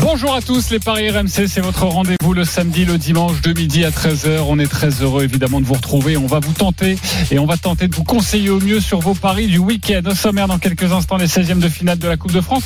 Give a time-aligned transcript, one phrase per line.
[0.00, 3.84] Bonjour à tous, les Paris RMC, c'est votre rendez-vous le samedi, le dimanche de midi
[3.84, 4.44] à 13h.
[4.48, 6.16] On est très heureux évidemment de vous retrouver.
[6.16, 6.96] On va vous tenter
[7.30, 10.02] et on va tenter de vous conseiller au mieux sur vos paris du week-end.
[10.06, 12.62] Au sommaire dans quelques instants, les 16e de finale de la Coupe de France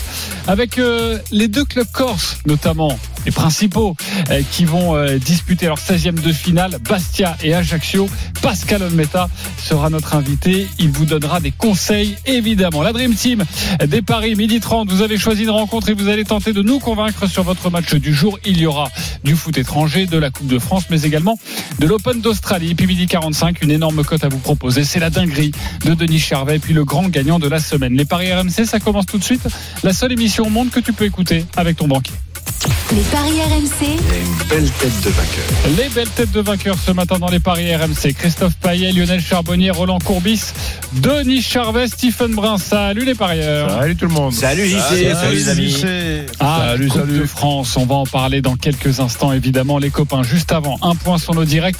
[0.46, 3.96] avec euh, les deux clubs corses notamment les principaux
[4.31, 8.08] euh, qui vont euh, disputer leur 16e de finale, Bastia et Ajaccio.
[8.40, 10.67] Pascal Olmeta sera notre invité.
[10.79, 12.82] Il vous donnera des conseils, évidemment.
[12.82, 13.44] La Dream Team
[13.86, 14.90] des Paris, midi 30.
[14.90, 17.94] Vous avez choisi une rencontre et vous allez tenter de nous convaincre sur votre match
[17.94, 18.39] du jour.
[18.44, 18.90] Il y aura
[19.25, 21.39] du foot étranger, de la Coupe de France, mais également
[21.79, 22.75] de l'Open d'Australie.
[22.75, 24.85] puis midi 45, une énorme cote à vous proposer.
[24.85, 25.52] C'est la dinguerie
[25.85, 27.96] de Denis Charvet, puis le grand gagnant de la semaine.
[27.96, 29.46] Les Paris RMC, ça commence tout de suite.
[29.82, 32.14] La seule émission au monde que tu peux écouter avec ton banquier.
[32.95, 33.70] Les paris RMC.
[33.81, 35.44] Il y a une belle tête de vainqueur.
[35.78, 38.12] Les belles têtes de vainqueurs ce matin dans les paris RMC.
[38.12, 40.42] Christophe Payet, Lionel Charbonnier, Roland Courbis,
[40.92, 42.58] Denis Charvet, Stephen Brun.
[42.58, 43.70] Salut les parieurs.
[43.70, 44.34] Salut tout le monde.
[44.34, 45.84] Salut JC, salut, les amis.
[46.39, 47.19] Ah, Salut, Coupe salut.
[47.20, 50.22] de France, on va en parler dans quelques instants évidemment les copains.
[50.22, 51.77] Juste avant, un point sur nos directs,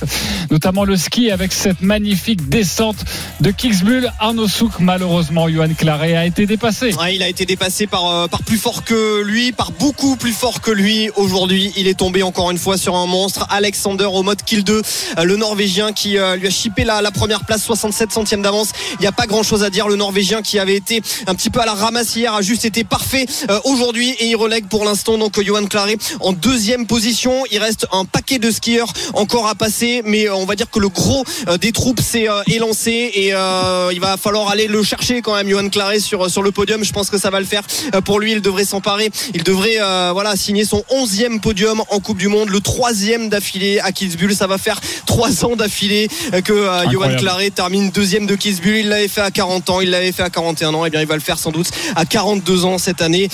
[0.51, 3.05] notamment le ski avec cette magnifique descente
[3.41, 4.11] de Kitzbühel.
[4.19, 6.95] Arnaud Souk, malheureusement, Johan Claret a été dépassé.
[6.95, 10.33] Ouais, il a été dépassé par, euh, par plus fort que lui, par beaucoup plus
[10.33, 11.11] fort que lui.
[11.17, 13.47] Aujourd'hui, il est tombé encore une fois sur un monstre.
[13.51, 14.83] Alexander au mode kill 2,
[15.19, 18.71] euh, le Norvégien qui euh, lui a chippé la, première place, 67 centièmes d'avance.
[18.95, 19.89] Il n'y a pas grand chose à dire.
[19.89, 22.85] Le Norvégien qui avait été un petit peu à la ramasse hier a juste été
[22.85, 27.45] parfait euh, aujourd'hui et il relègue pour l'instant donc Johan Claret en deuxième position.
[27.51, 30.89] Il reste un paquet de skieurs encore à passer, mais on va dire que le
[30.89, 31.25] gros
[31.61, 36.01] des troupes s'est élancé et il va falloir aller le chercher quand même Johan Claret
[36.01, 36.85] sur, sur le podium.
[36.85, 37.63] Je pense que ça va le faire
[38.05, 38.33] pour lui.
[38.33, 39.11] Il devrait s'emparer.
[39.35, 39.79] Il devrait
[40.13, 44.35] voilà signer son onzième podium en Coupe du Monde, le troisième d'affilée à Kitzbühel.
[44.35, 47.17] Ça va faire trois ans d'affilée euh, que euh, Johan.
[47.17, 48.81] Claret termine deuxième de Kitzbühel.
[48.81, 50.85] Il l'avait fait à 40 ans, il l'avait fait à 41 ans.
[50.85, 53.29] Et bien il va le faire sans doute à 42 ans cette année.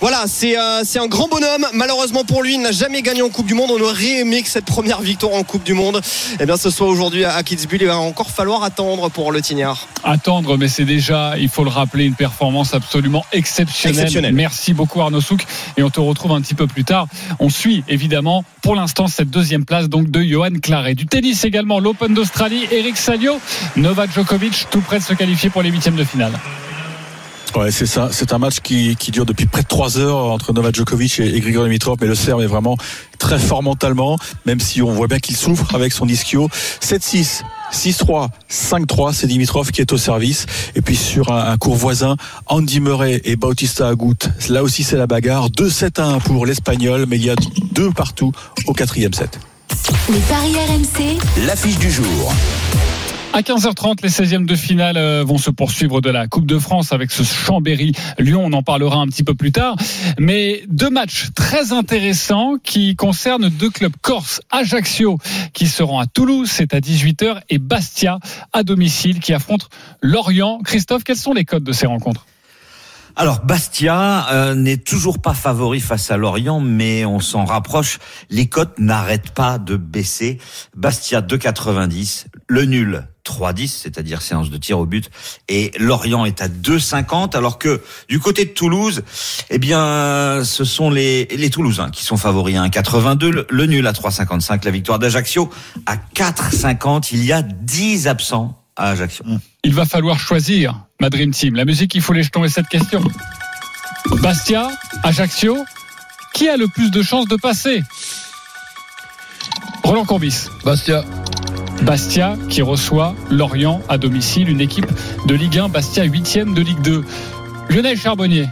[0.00, 1.66] Voilà, c'est euh, c'est un grand bonhomme.
[1.74, 3.70] Malheureusement pour lui, il n'a jamais gagné en Coupe du Monde.
[3.70, 6.00] On aurait aimé que cette première victoire en Coupe du Monde,
[6.40, 7.82] eh bien ce soit aujourd'hui à à Kitzbühel.
[7.82, 9.88] Il va encore falloir attendre pour le Tignard.
[10.04, 13.98] attendre, mais c'est déjà, il faut le rappeler, une performance absolument exceptionnelle.
[13.98, 14.34] Exceptionnelle.
[14.34, 15.44] Merci beaucoup Arnaud Souk
[15.76, 17.06] et on te retrouve un petit peu plus tard.
[17.38, 20.94] On suit évidemment pour l'instant cette deuxième place donc de Johan Claret.
[20.94, 23.40] Du tennis également, l'Open d'Australie, Eric Salio,
[23.76, 26.32] Novak Djokovic tout près de se qualifier pour les huitièmes de finale.
[27.56, 28.08] Ouais, c'est ça.
[28.10, 31.36] C'est un match qui, qui dure depuis près de trois heures entre Novak Djokovic et,
[31.36, 32.76] et Grigor Dimitrov, mais le Serbe est vraiment
[33.18, 36.48] très fort mentalement, même si on voit bien qu'il souffre avec son ischio.
[36.82, 37.42] 7-6.
[37.72, 40.46] 6-3, 5-3, c'est Dimitrov qui est au service.
[40.74, 42.16] Et puis sur un, un court voisin,
[42.46, 44.28] Andy Murray et Bautista Agut.
[44.48, 45.48] Là aussi c'est la bagarre.
[45.50, 47.36] 2-7 à 1 pour l'Espagnol, mais il y a
[47.72, 48.32] deux partout
[48.66, 49.38] au quatrième set.
[50.08, 51.18] Les paris RMC.
[51.46, 52.32] L'affiche du jour.
[53.36, 56.92] À 15h30, les 16e de finale euh, vont se poursuivre de la Coupe de France
[56.92, 58.40] avec ce Chambéry-Lyon.
[58.44, 59.74] On en parlera un petit peu plus tard.
[60.20, 64.40] Mais deux matchs très intéressants qui concernent deux clubs corse.
[64.52, 65.18] Ajaccio
[65.52, 68.20] qui seront à Toulouse, c'est à 18h, et Bastia
[68.52, 69.68] à domicile qui affronte
[70.00, 70.60] Lorient.
[70.62, 72.26] Christophe, quels sont les codes de ces rencontres?
[73.16, 77.98] Alors Bastia euh, n'est toujours pas favori face à Lorient, mais on s'en rapproche.
[78.30, 80.38] Les cotes n'arrêtent pas de baisser.
[80.76, 85.10] Bastia 2,90, le nul 3,10, c'est-à-dire séance de tir au but,
[85.48, 89.02] et Lorient est à 2,50, alors que du côté de Toulouse,
[89.50, 93.86] eh bien, ce sont les, les Toulousains qui sont favoris à 1,82, le, le nul
[93.86, 95.50] à 3,55, la victoire d'Ajaccio
[95.86, 97.10] à 4,50.
[97.12, 99.24] Il y a 10 absents à Ajaccio.
[99.62, 101.54] Il va falloir choisir, ma Dream Team.
[101.54, 103.02] La musique, il faut les jetons et cette question.
[104.20, 104.68] Bastia,
[105.02, 105.64] Ajaccio,
[106.34, 107.82] qui a le plus de chances de passer?
[109.82, 110.48] Roland Courbis.
[110.64, 111.04] Bastia.
[111.84, 114.90] Bastia qui reçoit Lorient à domicile, une équipe
[115.26, 117.04] de Ligue 1, Bastia 8 de Ligue 2.
[117.68, 118.48] Lionel Charbonnier,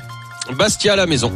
[0.57, 1.33] Bastia à la maison.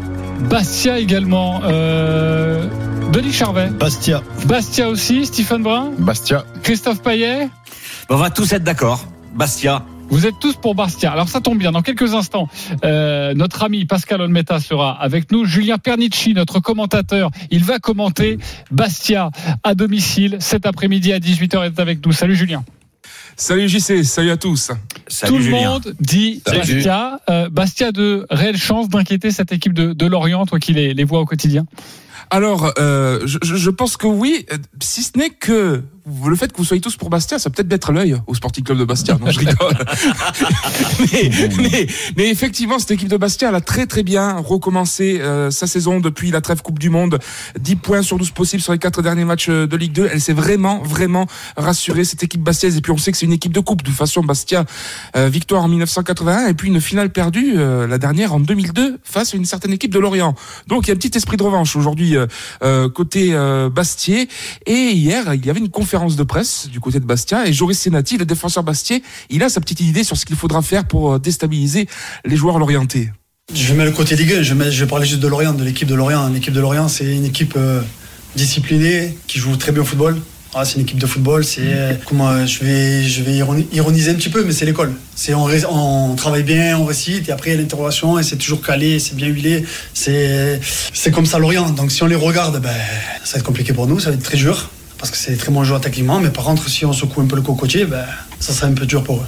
[0.51, 2.67] Bastia également, euh,
[3.13, 4.23] Denis Charvet, Bastia.
[4.45, 6.45] Bastia aussi, Stephen Brun, Bastia.
[6.63, 7.49] Christophe Payet.
[8.11, 9.07] On va tous être d'accord.
[9.35, 11.11] Bastia, Vous êtes tous pour Bastia.
[11.13, 11.73] Alors ça tombe bien.
[11.73, 12.49] Dans quelques instants,
[12.85, 15.45] euh, notre ami Pascal Olmeta sera avec nous.
[15.45, 18.39] Julien Pernici, notre commentateur, il va commenter
[18.71, 19.31] Bastia
[19.65, 22.13] à domicile cet après-midi à 18h est avec nous.
[22.13, 22.65] Salut Julien.
[23.37, 24.71] Salut JC, salut à tous.
[25.09, 25.71] salut Tout le Julien.
[25.71, 26.59] monde dit Salut.
[26.61, 27.21] Bastia.
[27.29, 30.95] Euh, Bastia a de réelles chances d'inquiéter cette équipe de, de Lorient, toi qui les,
[30.95, 31.67] les vois au quotidien?
[32.31, 34.47] Alors, euh, je, je pense que oui,
[34.81, 37.71] si ce n'est que le fait que vous soyez tous pour Bastia, ça peut peut-être
[37.71, 39.19] mettre l'œil au Sporting Club de Bastia.
[39.21, 39.57] Non, je rigole.
[41.01, 41.87] mais, mais,
[42.17, 45.99] mais, effectivement, cette équipe de Bastia, elle a très très bien recommencé euh, sa saison
[45.99, 47.19] depuis la trêve Coupe du Monde.
[47.59, 50.09] 10 points sur 12 possibles sur les quatre derniers matchs euh, de Ligue 2.
[50.13, 51.27] Elle s'est vraiment, vraiment
[51.57, 52.77] rassurée, cette équipe bastiaise.
[52.77, 53.83] Et puis on sait que c'est une équipe de coupe.
[53.83, 54.65] De toute façon, Bastia,
[55.17, 59.35] euh, victoire en 1981 et puis une finale perdue, euh, la dernière en 2002, face
[59.35, 60.37] à une certaine équipe de Lorient.
[60.69, 62.17] Donc il y a un petit esprit de revanche aujourd'hui
[62.95, 63.35] côté
[63.73, 64.29] Bastier.
[64.67, 67.79] Et hier, il y avait une conférence de presse du côté de Bastia et Joris
[67.79, 71.15] Senati, le défenseur Bastier, il a sa petite idée sur ce qu'il faudra faire pour
[71.15, 71.89] euh, déstabiliser
[72.27, 73.11] les joueurs lorientais.
[73.55, 75.89] Je vais mettre le côté Ligue 1, je vais, parler juste de Lorient, de l'équipe
[75.89, 76.29] de Lorient.
[76.29, 77.81] L'équipe de Lorient, c'est une équipe euh,
[78.35, 80.21] disciplinée qui joue très bien au football.
[80.55, 83.03] Ah, c'est une équipe de football, c'est euh, comment je vais
[83.73, 84.93] ironiser un petit peu, mais c'est l'école.
[85.69, 88.99] On, travaille bien, on récite et après il y a l'interrogation et c'est toujours calé,
[88.99, 89.65] c'est bien huilé.
[89.95, 90.61] C'est
[90.93, 91.71] c'est comme ça Lorient.
[91.71, 92.71] Donc si on les regarde, ben
[93.25, 95.53] ça va être compliqué pour nous, ça va être très dur parce que c'est très
[95.53, 98.05] bon joueur tactiquement, mais par contre, si on secoue un peu le cocotier, ben,
[98.39, 99.27] ça serait un peu dur pour eux.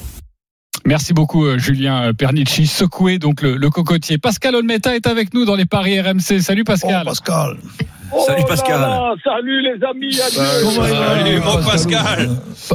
[0.88, 4.16] Merci beaucoup euh, Julien Pernici, secoué donc le, cocotier.
[4.16, 6.40] Pascal Olmeta est avec nous dans les paris RMC.
[6.40, 7.02] Salut Pascal.
[7.04, 7.56] Oh, Pascal.
[8.26, 9.14] salut Pascal.
[9.22, 10.14] salut les amis.
[10.14, 12.30] Salut, mon Pascal.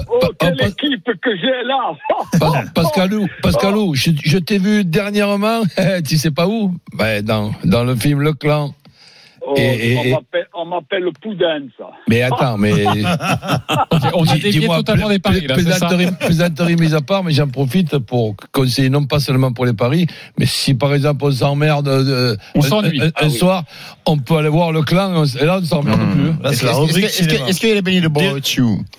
[0.08, 2.68] Oh, quelle équipe que j'ai là.
[2.76, 5.64] Pascalou, Pascalou, je, je t'ai vu dernièrement,
[6.08, 6.76] tu sais pas où?
[6.94, 8.76] Ben, dans, dans le film Le Clan.
[9.46, 9.56] Oh,
[10.54, 11.04] on m'appelle
[11.78, 11.90] ça.
[12.08, 12.86] Mais attends, mais.
[14.14, 15.46] on a dévié totalement des paris.
[15.48, 19.74] Là, plaisanterie, mise à part, mais j'en profite pour conseiller non pas seulement pour les
[19.74, 20.08] paris,
[20.38, 23.64] mais si par exemple on s'emmerde euh, un, ah soir,
[24.06, 26.14] on peut aller voir le clan, et là on s'emmerde mmh.
[26.14, 26.44] plus.
[26.44, 27.06] Là, c'est la rubrique.
[27.06, 28.40] Est-ce qu'il y a les de Bordeaux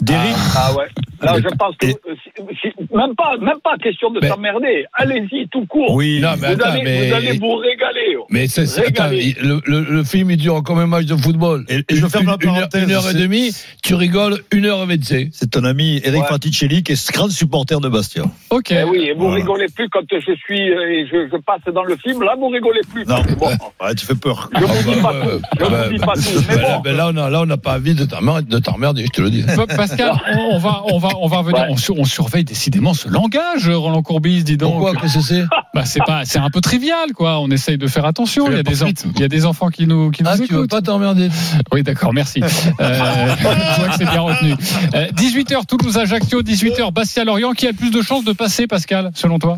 [0.01, 0.87] Derrick Ah ouais.
[1.25, 1.87] Là, je pense que.
[1.87, 4.85] même, pas, même pas question de s'emmerder.
[4.93, 5.95] Allez-y, tout court.
[5.95, 7.09] Oui, non, mais vous, attends, allez, mais...
[7.09, 8.17] vous allez vous régaler.
[8.31, 11.65] Mais c'est, attends, le, le, le film, il dure comme un match de football.
[11.69, 12.85] Et, je ferme la parenthèse.
[12.85, 15.29] Une, heure et demie, tu rigoles une heure et vingt-cinq.
[15.33, 16.27] C'est ton ami Eric ouais.
[16.27, 18.25] Fraticelli qui est grand supporter de Bastia.
[18.51, 18.71] Ok.
[18.71, 19.37] Eh oui, et vous voilà.
[19.37, 22.23] rigolez plus quand je suis et je, je, passe dans le film.
[22.23, 23.05] Là, vous rigolez plus.
[23.07, 23.49] Non, bon.
[23.85, 24.51] ouais, tu fais peur.
[24.55, 25.43] Je vous dis pas tout.
[25.59, 26.45] Je vous dis pas tout.
[26.49, 26.97] Mais bon.
[26.97, 29.45] là, on a, là, on n'a pas envie de t'emmerder, je te le dis.
[29.77, 30.13] Pascal,
[30.51, 31.67] on va, on va, on va revenir.
[31.69, 34.73] On, on, surveille décidément ce langage, Roland Courbis, dis donc.
[34.73, 35.45] Pourquoi Qu'est-ce que c'est?
[35.75, 37.41] Bah, c'est pas, c'est un peu trivial, quoi.
[37.41, 38.47] On essaye de faire attention.
[38.49, 40.49] Il y a des, il y a des enfants qui nous, qui nous ah, écoutent.
[40.49, 41.29] Tu veux pas t'emmerder.
[41.73, 42.43] Oui, d'accord, merci.
[42.43, 42.49] Euh,
[43.39, 44.53] je vois que c'est bien retenu.
[44.95, 47.53] Euh, 18h Toulouse Ajaccio, 18h Bastia Lorient.
[47.53, 49.57] Qui a le plus de chances de passer, Pascal, selon toi?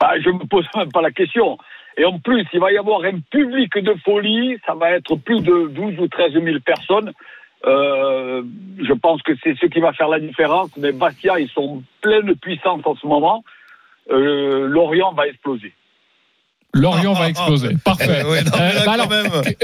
[0.00, 1.58] Bah, Je me pose même pas la question.
[1.98, 4.56] Et en plus, il va y avoir un public de folie.
[4.66, 7.12] Ça va être plus de 12 ou 13 000 personnes.
[7.64, 8.42] Euh,
[8.80, 10.70] je pense que c'est ce qui va faire la différence.
[10.76, 13.44] Mais Bastia, ils sont pleins de puissance en ce moment.
[14.10, 15.72] Euh, Lorient va exploser.
[16.74, 17.76] Lorient va exploser.
[17.84, 18.24] Parfait.
[18.24, 19.08] Ouais, non, euh, bah alors,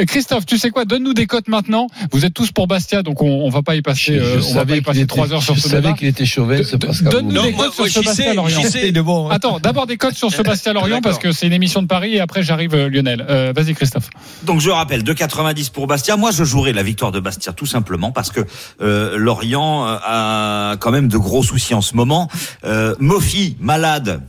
[0.07, 0.85] Christophe, tu sais quoi?
[0.85, 1.87] Donne-nous des cotes maintenant.
[2.13, 4.19] Vous êtes tous pour Bastia, donc on, on va pas y passer.
[4.19, 5.79] Euh, on va pas y passer trois heures sur ce débat.
[5.79, 7.13] Je savais qu'il était ce Pascal.
[7.13, 8.61] Donne-nous des cotes sur ce Bastia Lorient.
[9.05, 9.35] Bon, hein.
[9.35, 12.15] Attends, d'abord des cotes sur ce Bastia Lorient parce que c'est une émission de Paris
[12.15, 13.25] et après j'arrive euh, Lionel.
[13.29, 14.11] Euh, Vas-y Christophe.
[14.45, 16.17] Donc je rappelle 2,90 pour Bastia.
[16.17, 18.41] Moi je jouerai la victoire de Bastia tout simplement parce que
[18.81, 22.29] euh, Lorient a quand même de gros soucis en ce moment.
[22.65, 24.23] Euh, Mofi malade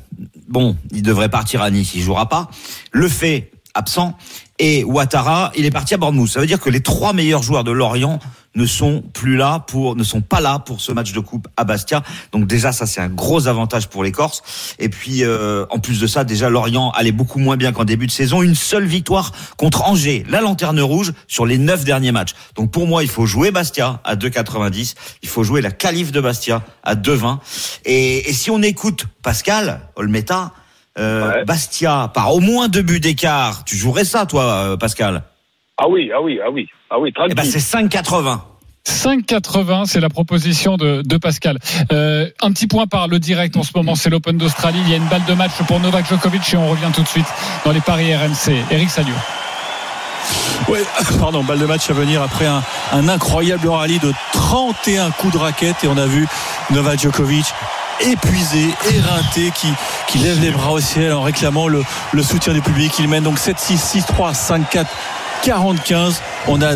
[0.50, 2.50] bon, il devrait partir à Nice, il jouera pas.
[2.92, 4.18] Le fait absent
[4.58, 6.28] et Ouattara, il est parti à Bournemouth.
[6.28, 8.20] Ça veut dire que les trois meilleurs joueurs de Lorient
[8.60, 11.64] ne sont plus là pour, ne sont pas là pour ce match de coupe à
[11.64, 12.04] Bastia.
[12.34, 14.76] Donc déjà, ça c'est un gros avantage pour les Corses.
[14.80, 18.06] Et puis euh, en plus de ça, déjà Lorient allait beaucoup moins bien qu'en début
[18.06, 18.44] de saison.
[18.44, 22.34] Une seule victoire contre Angers, la lanterne rouge sur les neuf derniers matchs.
[22.56, 24.96] Donc pour moi, il faut jouer Bastia à 2,90.
[25.24, 27.38] Il faut jouer la qualif de Bastia à 2,20.
[27.86, 30.52] Et, et si on écoute Pascal Olmeta,
[30.98, 31.46] euh, ouais.
[31.46, 35.24] Bastia par au moins deux buts d'écart, tu jouerais ça, toi, Pascal?
[35.82, 37.14] Ah oui, ah oui, ah oui, ah oui.
[37.30, 38.42] Eh ben c'est 5,80.
[38.90, 41.60] 5,80, c'est la proposition de, Pascal.
[41.92, 44.80] Euh, un petit point par le direct en ce moment, c'est l'Open d'Australie.
[44.86, 47.08] Il y a une balle de match pour Novak Djokovic et on revient tout de
[47.08, 47.28] suite
[47.66, 48.66] dans les paris RMC.
[48.72, 49.14] Eric Salio.
[50.68, 50.80] Oui,
[51.20, 55.84] pardon, balle de match à venir après un, incroyable rallye de 31 coups de raquette
[55.84, 56.28] et on a vu
[56.72, 57.46] Novak Djokovic
[58.02, 59.68] épuisé, éreinté, qui,
[60.08, 62.94] qui lève les bras au ciel en réclamant le, le soutien du public.
[63.00, 64.86] Il mène donc 7-6, 6-3, 5-4.
[65.44, 66.14] 45.
[66.48, 66.74] On a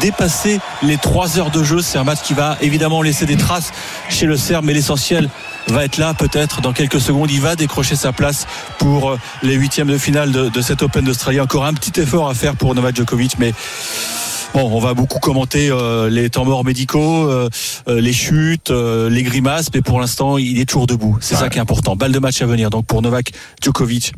[0.00, 1.80] dépassé les 3 heures de jeu.
[1.80, 3.72] C'est un match qui va évidemment laisser des traces
[4.08, 5.28] chez le Serbe, mais l'essentiel
[5.68, 7.30] va être là peut-être dans quelques secondes.
[7.30, 8.46] Il va décrocher sa place
[8.78, 11.40] pour les huitièmes de finale de, de cet Open d'Australie.
[11.40, 13.52] Encore un petit effort à faire pour Novak Djokovic, mais
[14.52, 17.48] Bon, on va beaucoup commenter euh, les temps morts médicaux, euh,
[17.86, 21.16] euh, les chutes, les grimaces, mais pour l'instant, il est toujours debout.
[21.20, 21.40] C'est ouais.
[21.42, 21.94] ça qui est important.
[21.94, 22.68] Balle de match à venir.
[22.68, 24.12] Donc pour Novak Djokovic,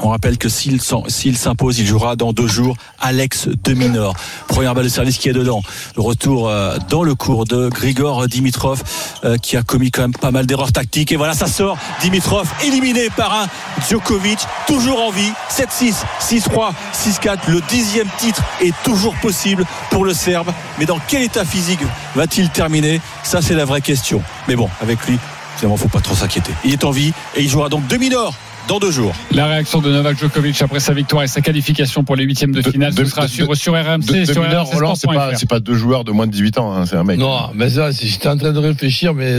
[0.00, 4.14] On rappelle que s'il s'impose, il jouera dans deux jours Alex Deminor.
[4.48, 5.62] Première balle de service qui est dedans.
[5.96, 8.82] Le retour euh, dans le cours de Grigor Dimitrov
[9.24, 11.12] euh, qui a commis quand même pas mal d'erreurs tactiques.
[11.12, 11.78] Et voilà, ça sort.
[12.00, 13.46] Dimitrov éliminé par un
[13.88, 15.32] Djokovic, toujours en vie.
[15.48, 17.38] 7-6, 6-3, 6-4.
[17.48, 20.50] Le dixième titre est toujours possible pour le Serbe.
[20.78, 21.80] Mais dans quel état physique
[22.16, 23.00] va-t-il terminer?
[23.22, 24.22] Ça, c'est la vraie question.
[24.48, 25.18] Mais bon, avec lui,
[25.56, 26.52] finalement, faut pas trop s'inquiéter.
[26.64, 28.34] Il est en vie et il jouera donc demi-nord
[28.66, 29.14] dans deux jours.
[29.32, 32.62] La réaction de Novak Djokovic après sa victoire et sa qualification pour les huitièmes de
[32.62, 35.74] finale, ce sera suivre sur RMC sur mineur, Roland, c'est pas, RMC c'est pas deux
[35.74, 37.18] joueurs de moins de 18 ans, hein, c'est un mec.
[37.18, 39.36] Non, mais ça, j'étais en train de réfléchir, mais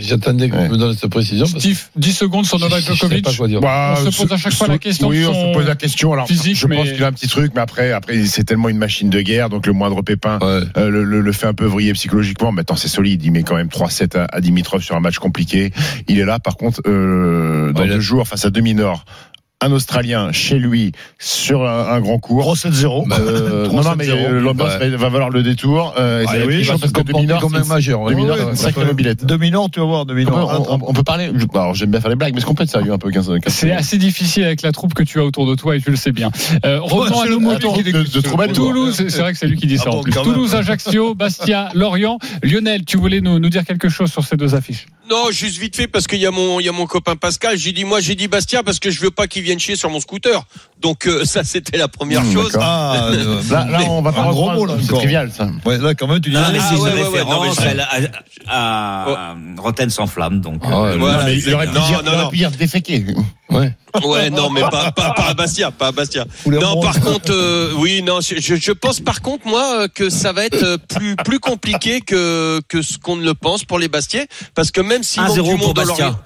[0.00, 1.44] j'attendais qu'on me donne cette précision.
[1.46, 3.24] parce que Steve, 10 secondes sur Novak je- je sais Djokovic.
[3.24, 3.60] pas quoi dire.
[3.60, 5.08] Bah, on se pose à chaque fois la question.
[5.08, 6.12] Oui, on se pose la question.
[6.12, 8.78] Alors, physique, je pense qu'il a un petit truc, mais après, après, c'est tellement une
[8.78, 10.60] machine de guerre, donc le moindre pépin Ouais.
[10.76, 12.52] euh, le, le- le fait un peu vriller psychologiquement.
[12.52, 13.22] Maintenant, c'est solide.
[13.24, 15.72] Il met quand même 3-7 à, à Dimitrov sur un match compliqué.
[16.06, 18.50] Il est là, par contre, euh, dans deux jours face à
[19.60, 22.54] Un Australien chez lui sur un, un grand cours.
[22.54, 23.10] 3-7-0.
[23.10, 25.94] Euh, non, non, mais euh, l'ambiance va, va valoir le détour.
[25.98, 27.00] Euh, et Ah ça oui, méchant parce que
[27.40, 28.00] comme un c'est- majeur.
[28.02, 28.14] ouais.
[28.14, 28.86] Ouais, ouais, sacrée ouais.
[28.86, 29.26] mobilette.
[29.26, 30.66] Tu vas voir, On, demi-nord.
[30.70, 31.32] on- on peut parler.
[31.34, 33.10] je- Alors, j'aime bien faire des blagues, mais est-ce qu'on peut être sérieux un peu
[33.10, 35.80] 15 15 C'est assez difficile avec la troupe que tu as autour de toi et
[35.80, 36.30] tu le sais bien.
[36.64, 37.76] Euh, revenons Ouais, à nos moutons.
[37.76, 38.52] de-.
[38.52, 40.12] Toulouse, c'est vrai que c'est lui qui dit ça Ah en bon, plus.
[40.12, 40.34] quand même.
[40.34, 42.20] Toulouse, Ajaccio, Bastia, Lorient.
[42.44, 44.86] Lionel, tu voulais nous, nous dire quelque chose sur ces deux affiches?
[45.10, 47.56] Non, juste vite fait parce qu'il y a mon il y a mon copain Pascal.
[47.56, 49.88] J'ai dit moi j'ai dit Bastia parce que je veux pas qu'il vienne chier sur
[49.90, 50.44] mon scooter.
[50.80, 52.56] Donc euh, ça c'était la première Mmh, chose.
[52.60, 55.48] Ah, euh, Là, là, on va pas un gros mot, là, C'est trivial, ça.
[55.64, 56.36] Ouais, là, quand même, tu dis.
[56.36, 57.88] Non, mais Ah, c'est ouais, ouais, ouais, non, mais à,
[58.48, 60.60] à, à Rotten sans flamme, donc.
[60.64, 62.28] Ah ouais, euh, Voilà, mais il aurait pu non, dire, non, non.
[62.28, 63.04] pu dire déféqué.
[63.50, 63.72] Ouais.
[64.04, 66.26] Ouais, non, mais pas, pas, pas à Bastia, pas à Bastia.
[66.46, 70.32] Non, par contre, euh, oui, non, je, je- pense par contre moi euh, que ça
[70.32, 73.88] va être euh, plus plus compliqué que que ce qu'on ne le pense pour les
[73.88, 76.20] Bastiais, parce que même si 1-0 du pour monde Bastia.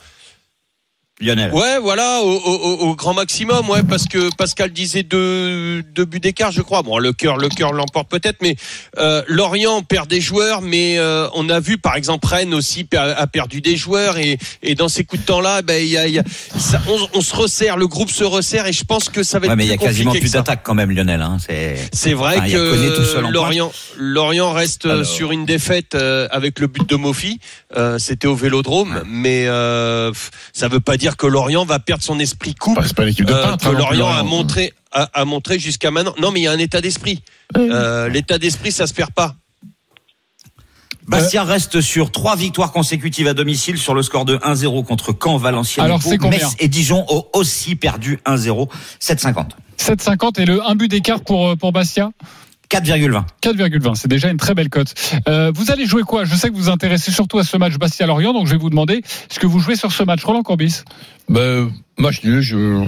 [1.22, 1.52] Lionel.
[1.52, 6.20] Ouais, voilà, au, au- au- grand maximum, ouais, parce que Pascal disait deux, deux buts
[6.20, 6.82] d'écart, je crois.
[6.82, 8.56] Bon, le cœur, le cœur l'emporte peut-être, mais
[8.98, 13.26] euh, Lorient perd des joueurs, mais euh, on a vu, par exemple, Rennes aussi a
[13.26, 16.18] perdu des joueurs, et, et dans ces coups de temps-là, ben, il y a, y
[16.18, 16.24] a-
[16.58, 19.46] ça- on, on se resserre, le groupe se resserre, et je pense que ça va
[19.46, 21.22] être Ouais, mais il y a quasiment plus d'attaque quand même, Lionel.
[21.22, 21.38] Hein.
[21.44, 21.76] C'est.
[21.92, 25.06] C'est vrai Enfin, tout seul que en Lorient, Lorient reste euh, Alors.
[25.06, 27.38] sur une défaite euh, avec le but de Mofi.
[27.76, 30.10] Euh, C'était au Vélodrome, mais euh,
[30.52, 32.76] ça veut pas dire que Lorient va perdre son esprit coupe.
[32.76, 33.64] Bah, c'est pas l'équipe de euh, peintre.
[33.64, 34.24] que hein, Lorient a Lorient.
[34.24, 36.14] montré, a, a montré jusqu'à maintenant.
[36.20, 37.22] Non, mais il y a un état d'esprit.
[37.56, 39.34] Euh, L'état d'esprit, ça se perd pas.
[41.08, 45.36] Bastia reste sur trois victoires consécutives à domicile sur le score de 1-0 contre Caen,
[45.36, 46.28] Valenciennes, Alors, et Pau.
[46.28, 48.68] Metz et Dijon ont aussi perdu 1-0,
[49.00, 49.46] 7,50.
[49.78, 52.12] 7,50 et le 1 but d'écart pour, euh, pour Bastia?
[52.72, 53.24] 4,20.
[53.42, 54.94] 4,20, c'est déjà une très belle cote.
[55.28, 56.24] Euh, vous allez jouer quoi?
[56.24, 58.70] Je sais que vous vous intéressez surtout à ce match Bastia-Lorient, donc je vais vous
[58.70, 60.24] demander ce que vous jouez sur ce match.
[60.24, 60.82] Roland Corbis
[61.28, 62.82] Ben, match nul, je,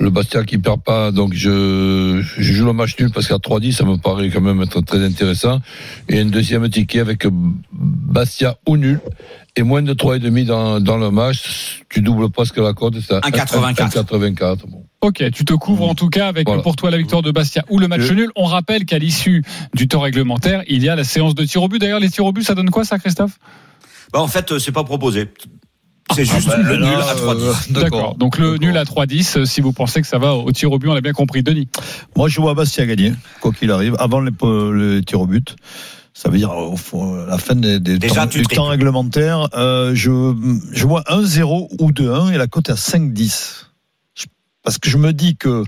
[0.00, 3.72] le Bastia qui perd pas, donc je, je joue le match nul parce qu'à 3-10,
[3.72, 5.60] ça me paraît quand même être très intéressant.
[6.08, 7.24] Et un deuxième ticket avec
[7.72, 9.00] Bastia ou nul.
[9.56, 13.20] Et moins de 3,5 dans, dans le match, tu doubles presque la cote, c'est à
[13.20, 13.74] 1,84.
[13.74, 14.56] 1,84.
[14.66, 14.86] Bon.
[15.02, 16.62] Ok, tu te couvres en tout cas avec Voilà.
[16.62, 18.30] pour toi la victoire de Bastia ou le match Je- nul.
[18.34, 19.42] On rappelle qu'à l'issue
[19.74, 21.78] du temps réglementaire, il y a la séance de tir au but.
[21.80, 23.38] D'ailleurs, les tirs au but, ça donne quoi ça, Christophe?
[24.12, 25.28] Bah, en fait, euh, c'est pas proposé.
[26.14, 27.40] C'est juste bah, le là, nul à 3-10.
[27.76, 28.14] euh, D'accord.
[28.16, 30.78] Donc le nul à 3-10, euh, si vous pensez que ça va au tir au
[30.78, 31.42] but, on l'a bien compris.
[31.42, 31.68] Denis?
[32.16, 35.56] Moi, je vois Bastia gagner, quoi qu'il arrive, avant les, les tirs au but.
[36.22, 39.48] Ça veut dire au fond, la fin des, des Déjà, temps, du temps réglementaire.
[39.54, 40.32] Euh, je,
[40.72, 43.66] je vois 1-0 ou 2-1 et la cote est à 5-10.
[44.14, 44.26] Je-
[44.62, 45.64] Parce que je me dis que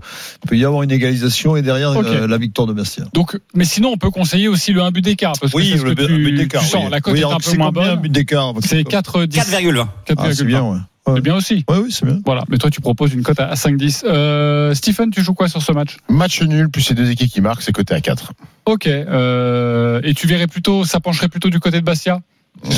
[0.46, 2.04] peut y avoir une égalisation et derrière Ok.
[2.06, 3.04] euh, la victoire de Bastia.
[3.14, 5.82] Donc, mais sinon, on peut conseiller aussi le 1 but d'écart parce que c'est ce
[5.82, 6.62] le que but- tu, but d'écart.
[6.72, 6.80] oui.
[6.88, 7.88] La cote Oui, est un peu moins bonne.
[7.88, 9.88] un but d'écart C'est 4 10 4,20.
[10.06, 10.14] 4,20.
[10.18, 10.78] Ah, c'est bien, ouais.
[11.06, 11.64] C'est bien aussi.
[11.68, 12.20] Oui, oui, c'est bien.
[12.24, 12.44] Voilà.
[12.48, 14.04] Mais toi, tu proposes une cote à à 5-10.
[14.06, 15.98] Euh, Stephen, tu joues quoi sur ce match?
[16.08, 18.32] Match nul, plus ces deux équipes qui marquent, c'est coté à 4.
[18.66, 18.86] Ok.
[18.86, 22.20] Euh, et tu verrais plutôt, ça pencherait plutôt du côté de Bastia?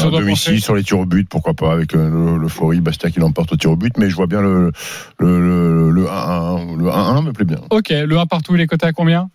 [0.02, 3.20] Doit domicile, sur les tirs au but, pourquoi pas, avec euh, le- l'euphorie, Bastia qui
[3.20, 4.72] l'emporte au tir au but, mais je vois bien le,
[5.18, 6.76] le, le, le 1-1.
[6.78, 7.58] Le 1-1 me plaît bien.
[7.70, 7.90] Ok.
[7.90, 9.28] Le 1 partout, il est coté à combien?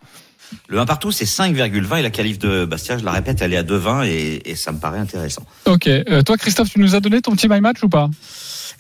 [0.68, 3.58] Le 1 partout, c'est 5,20 et la qualif de Bastia, je la répète, elle est
[3.58, 5.44] à 2,20 et, et ça me paraît intéressant.
[5.66, 5.88] Ok.
[5.88, 8.10] Euh, toi, Christophe, tu nous as donné ton petit my match ou pas?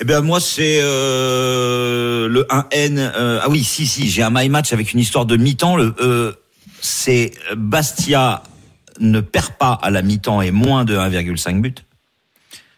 [0.01, 2.97] Eh bien, moi, c'est euh, le 1N.
[2.97, 5.75] euh, ah oui, si, si, j'ai un my match avec une histoire de mi-temps.
[5.75, 6.33] Le, euh,
[6.81, 8.41] c'est Bastia
[8.99, 11.85] ne perd pas à la mi-temps et moins de 1,5 but.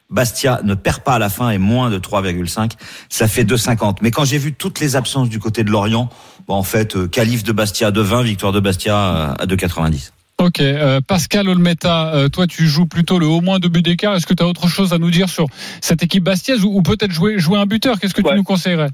[0.09, 2.71] Bastia ne perd pas à la fin et moins de 3,5.
[3.07, 3.99] Ça fait 2,50.
[4.01, 6.09] Mais quand j'ai vu toutes les absences du côté de Lorient,
[6.49, 10.11] bon, en fait, euh, qualif de Bastia à 2,20, victoire de Bastia euh, à 2,90.
[10.43, 10.59] Ok.
[10.59, 14.13] Euh, Pascal Olmeta, euh, toi, tu joues plutôt le au moins deux buts d'écart.
[14.15, 15.45] Est-ce que tu as autre chose à nous dire sur
[15.79, 17.99] cette équipe bastiaise ou, ou peut-être jouer, jouer un buteur?
[17.99, 18.89] Qu'est-ce que tu nous conseillerais?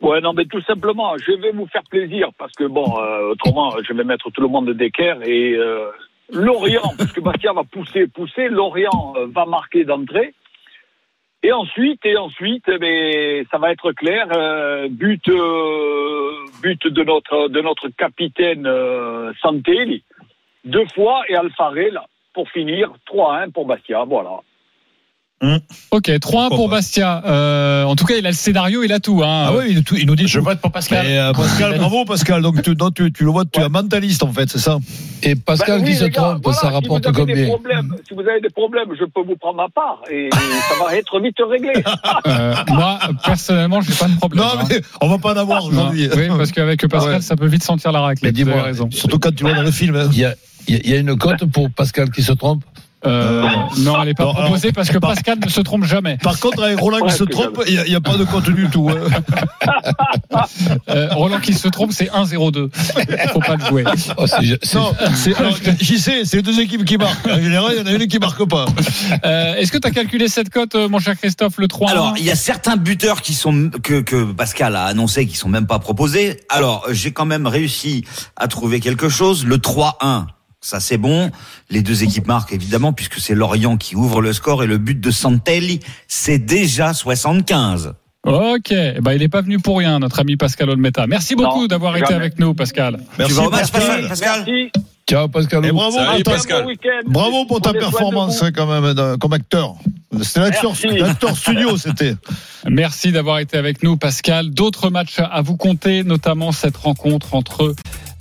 [0.00, 3.74] Ouais, non, mais tout simplement, je vais vous faire plaisir parce que bon, euh, autrement,
[3.86, 5.56] je vais mettre tout le monde d'équerre et
[6.32, 10.34] Lorient, parce que Bastia va pousser, pousser, Lorient va marquer d'entrée.
[11.42, 14.28] Et ensuite, et ensuite, eh ben, ça va être clair.
[14.30, 16.32] euh, but, euh,
[16.62, 20.02] but de notre de notre capitaine euh, Santelli,
[20.64, 21.98] deux fois et Alfarel
[22.34, 24.04] pour finir 3-1 pour Bastia.
[24.08, 24.30] Voilà.
[25.90, 27.22] Ok, 3-1 pour Bastia.
[27.24, 29.22] Euh, en tout cas, il a le scénario, il a tout.
[29.24, 29.46] Hein.
[29.48, 30.28] Ah oui, il, tout- il nous dit.
[30.28, 31.06] Je vote pour Pascal.
[31.06, 32.42] Mais, euh, Pascal, bravo Pascal.
[32.42, 34.76] Donc tu, donc, tu, tu le vois, tu es un mentaliste en fait, c'est ça?
[35.22, 37.96] Et Pascal Ben oui, qui se les gars, trompe, voilà, ça si rapporte combien problèmes,
[38.06, 41.18] Si vous avez des problèmes, je peux vous prendre ma part et ça va être
[41.20, 41.72] vite réglé.
[42.26, 44.44] Euh, moi, personnellement, j'ai pas de problème.
[44.44, 44.64] Non, hein.
[44.68, 46.06] mais on va pas en avoir aujourd'hui.
[46.14, 47.20] Oui, parce qu'avec Pascal, Ouais.
[47.22, 48.22] ça peut vite sentir la raclette.
[48.24, 48.88] Mais dis-moi, raison.
[48.90, 49.96] Surtout quand tu vois dans le film.
[49.96, 50.08] hein.
[50.12, 50.34] Il y a,
[50.68, 52.62] il y a- il y a une cote pour Pascal qui se trompe
[53.06, 53.48] Euh,
[53.78, 56.18] non, elle n'est pas Non, proposée parce que Pascal ne se trompe jamais.
[56.22, 58.90] Par contre, avec Roland qui se trompe, il n'y a, pas de compte du tout.
[58.90, 59.08] hein.
[60.88, 62.70] Euh, Roland qui se trompe, c'est 1-0-2.
[63.32, 63.84] Faut pas le jouer.
[64.16, 64.26] Oh,
[64.74, 64.92] Non,
[65.36, 67.26] alors, j'y sais, c'est les deux équipes qui marquent.
[67.26, 68.66] En général, il y en a une qui marque pas.
[69.24, 72.14] Euh, Est-ce que tu as calculé cette cote, euh, mon cher Christophe, le 3 Alors,
[72.18, 75.66] il y a certains buteurs qui sont que, que Pascal a annoncé qui sont même
[75.66, 76.40] pas proposés.
[76.48, 78.04] Alors, j'ai quand même réussi
[78.36, 79.44] à trouver quelque chose.
[79.44, 80.26] Le 3-1,
[80.60, 81.30] ça c'est bon.
[81.70, 85.00] Les deux équipes marquent évidemment puisque c'est Lorient qui ouvre le score et le but
[85.00, 87.94] de Santelli, c'est déjà 75.
[88.26, 91.06] Ok, Eh ben, il n'est pas venu pour rien, notre ami Pascal Olmeta.
[91.06, 93.00] Merci beaucoup d'avoir été avec nous, Pascal.
[93.18, 94.06] Merci, tu vas au match, Pascal.
[94.06, 94.72] Pascal, Pascal Merci.
[95.08, 95.64] Ciao Pascal.
[95.66, 96.66] Et bravo, Salut, pour ta- Pascal.
[97.06, 99.74] Bravo pour ta performance hein, quand même comme acteur.
[100.22, 100.40] C'était
[100.98, 102.14] l'acteur studio, c'était.
[102.68, 104.50] Merci d'avoir été avec nous, Pascal.
[104.50, 107.74] D'autres matchs à vous compter, notamment cette rencontre entre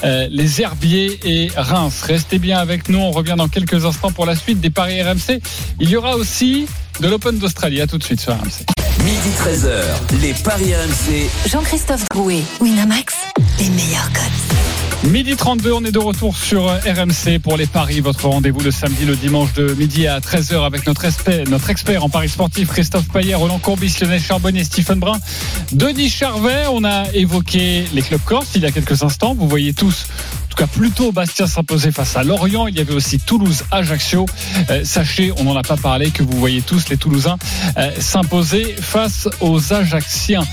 [0.03, 2.01] euh, les Herbiers et Reims.
[2.03, 2.99] Restez bien avec nous.
[2.99, 5.41] On revient dans quelques instants pour la suite des paris RMC.
[5.79, 6.67] Il y aura aussi
[6.99, 7.81] de l'Open d'Australie.
[7.81, 8.65] À tout de suite sur RMC.
[9.03, 11.29] Midi 13h, les Paris RMC.
[11.49, 13.15] Jean-Christophe Drouet, Winamax,
[13.59, 14.78] les meilleurs codes.
[15.05, 18.01] Midi 32, on est de retour sur euh, RMC pour les paris.
[18.01, 22.03] Votre rendez-vous le samedi, le dimanche de midi à 13h avec notre expert, notre expert
[22.03, 25.17] en paris sportif, Christophe Payet, Roland Courbis, Lionel Charbonnier, Stephen Brun,
[25.71, 26.65] Denis Charvet.
[26.69, 29.33] On a évoqué les clubs corses il y a quelques instants.
[29.33, 30.05] Vous voyez tous,
[30.43, 32.67] en tout cas plutôt Bastia s'imposer face à Lorient.
[32.67, 34.25] Il y avait aussi Toulouse-Ajaccio.
[34.69, 37.37] Euh, sachez, on n'en a pas parlé, que vous voyez tous les Toulousains
[37.77, 40.43] euh, s'imposer face aux Ajacciens.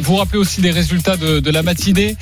[0.00, 2.16] Vous rappelez aussi les résultats de, de la matinée.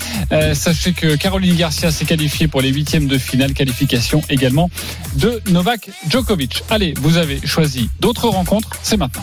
[0.53, 4.69] Sachez que Caroline Garcia s'est qualifiée pour les huitièmes de finale, qualification également
[5.15, 6.65] de Novak Djokovic.
[6.71, 9.23] Allez, vous avez choisi d'autres rencontres, c'est maintenant.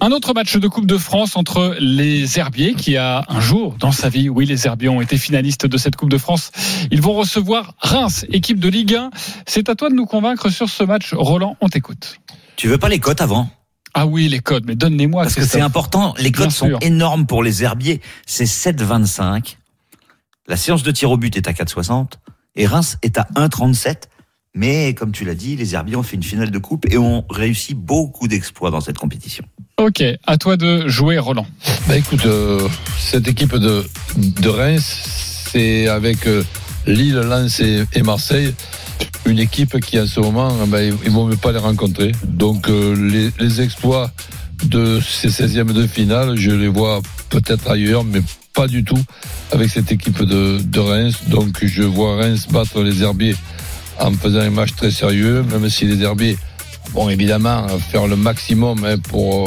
[0.00, 3.92] Un autre match de Coupe de France entre les Herbiers qui a un jour dans
[3.92, 6.50] sa vie, oui les Herbiers ont été finalistes de cette Coupe de France.
[6.90, 9.10] Ils vont recevoir Reims, équipe de Ligue 1.
[9.46, 11.12] C'est à toi de nous convaincre sur ce match.
[11.12, 12.20] Roland, on t'écoute.
[12.56, 13.50] Tu veux pas les cotes avant?
[13.92, 15.24] Ah oui, les codes, mais donne-les-moi.
[15.24, 18.00] Parce que c'est important, les cotes sont énormes pour les herbiers.
[18.24, 19.56] C'est 7,25.
[20.46, 22.06] La séance de tir au but est à 4,60
[22.56, 24.02] et Reims est à 1,37.
[24.54, 27.24] Mais comme tu l'as dit, les herbiers ont fait une finale de coupe et ont
[27.30, 29.44] réussi beaucoup d'exploits dans cette compétition.
[29.78, 31.46] Ok, à toi de jouer, Roland.
[31.88, 33.84] Bah écoute, euh, cette équipe de,
[34.16, 36.44] de Reims, c'est avec euh,
[36.86, 38.54] Lille, Lens et, et Marseille,
[39.24, 42.12] une équipe qui en ce moment, ben, ils vont même pas les rencontrer.
[42.22, 44.10] Donc euh, les, les exploits
[44.64, 47.00] de ces 16e de finale, je les vois
[47.30, 48.20] peut-être ailleurs, mais
[48.52, 49.02] pas du tout
[49.52, 51.16] avec cette équipe de, Reims.
[51.28, 53.36] Donc je vois Reims battre les Herbiers
[53.98, 56.36] en faisant un match très sérieux, même si les Herbiers
[56.92, 59.46] Bon, évidemment, faire le maximum hein, euh,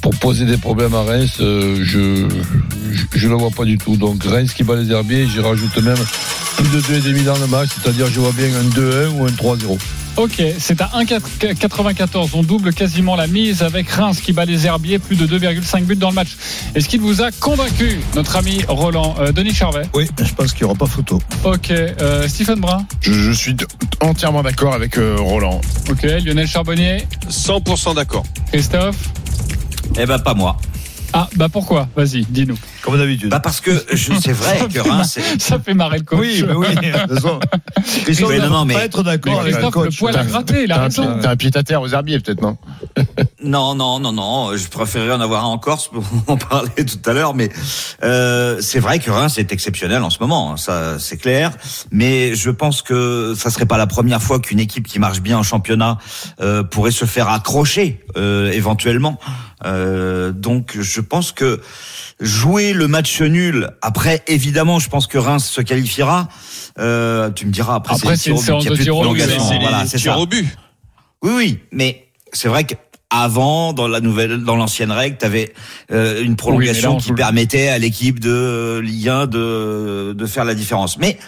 [0.00, 2.28] pour poser des problèmes à Reims, euh, je
[3.14, 3.96] je ne le vois pas du tout.
[3.96, 5.96] Donc Reims qui bat les herbiers, j'y rajoute même
[6.56, 9.78] plus de 2,5 dans le match, c'est-à-dire je vois bien un 2-1 ou un 3-0.
[10.18, 12.30] Ok, c'est à 1,94.
[12.34, 15.96] On double quasiment la mise avec Reims qui bat les Herbiers, plus de 2,5 buts
[15.96, 16.36] dans le match.
[16.74, 19.82] Est-ce qu'il vous a convaincu, notre ami Roland Euh, Denis Charvet?
[19.94, 21.18] Oui, je pense qu'il n'y aura pas photo.
[21.44, 22.86] Ok, euh, Stephen Brun?
[23.00, 23.56] Je, je suis
[24.02, 25.60] entièrement d'accord avec euh, Roland.
[25.90, 27.06] Ok, Lionel Charbonnier?
[27.30, 28.24] 100% d'accord.
[28.52, 28.96] Christophe?
[29.98, 30.58] Eh ben pas moi.
[31.14, 31.88] Ah, bah pourquoi?
[31.96, 32.56] Vas-y, dis-nous.
[32.82, 33.30] Comme d'habitude.
[33.30, 35.18] Bah parce que je- c'est vrai Ça que fait Reims.
[35.38, 36.18] Ça fait marrer le coach.
[36.20, 37.38] Oui, mais oui, de toute façon.
[38.04, 39.98] Christophe non, non, mais- pas être d'accord avec le Christophe, le coach.
[39.98, 41.18] poil à gratter, il a raison.
[41.22, 42.56] t'as un pied à terre aux herbiers, peut-être, non
[43.44, 44.56] Non, non, non, non.
[44.56, 47.50] Je préférerais en avoir un en Corse pour en parler tout à l'heure, mais
[48.02, 51.52] euh, c'est vrai que Reims est exceptionnel en ce moment, hein, ça c'est clair.
[51.90, 55.38] Mais je pense que ça serait pas la première fois qu'une équipe qui marche bien
[55.38, 55.98] en championnat
[56.40, 59.18] euh, pourrait se faire accrocher euh, éventuellement.
[59.64, 61.60] Euh, donc je pense que
[62.20, 63.70] jouer le match nul.
[63.82, 66.28] Après, évidemment, je pense que Reims se qualifiera.
[66.78, 67.94] Euh, tu me diras après.
[67.94, 69.22] Après, c'est une séance de tir au but,
[69.60, 70.18] Voilà, c'est ça.
[70.18, 70.46] au but.
[71.22, 72.74] Oui, oui, mais c'est vrai que
[73.12, 75.52] avant, dans la nouvelle, dans l'ancienne règle, tu avais
[75.90, 80.98] une prolongation on qui permettait à l'équipe de Ligue 1 de, de faire la différence.
[80.98, 81.18] Mais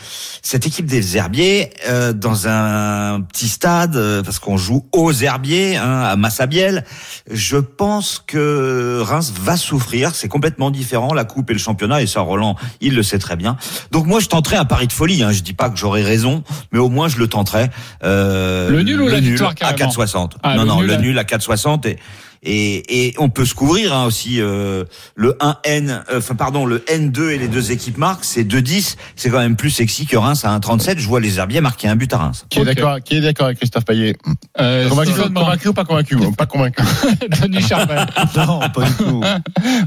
[0.44, 5.77] cette équipe des Herbiers, euh, dans un petit stade, euh, parce qu'on joue aux Herbiers,
[5.77, 6.85] hein, à Massabielle,
[7.31, 10.14] je pense que Reims va souffrir.
[10.14, 13.37] C'est complètement différent, la coupe et le championnat, et ça, Roland, il le sait très
[13.37, 13.57] bien.
[13.90, 15.23] Donc moi, je tenterai un pari de folie.
[15.23, 15.33] Hein.
[15.33, 17.70] Je dis pas que j'aurai raison, mais au moins je le tenterai.
[18.03, 19.90] Euh, Le nul ou la victoire, à carrément?
[19.90, 20.33] 4,60.
[20.42, 21.99] Ah, non, le non, nul le nul à 4,60 et
[22.45, 24.85] et, et on peut se couvrir hein, aussi euh,
[25.17, 29.31] le 1N, euh, enfin pardon, le N2 et les deux équipes marquent, c'est 2-10, c'est
[29.31, 30.99] quand même plus sexy que Reims à 1,37.
[30.99, 32.47] Je vois les Herbiers marquer un but à Reims.
[32.51, 34.17] Qui est d'accord, qui est d'accord avec Christophe Payet?
[34.61, 36.17] Euh, convaincu, convaincu ou pas convaincu?
[36.37, 36.83] Pas convaincu.
[37.43, 37.97] Denis Charvet.
[38.37, 39.23] Non, pas du tout.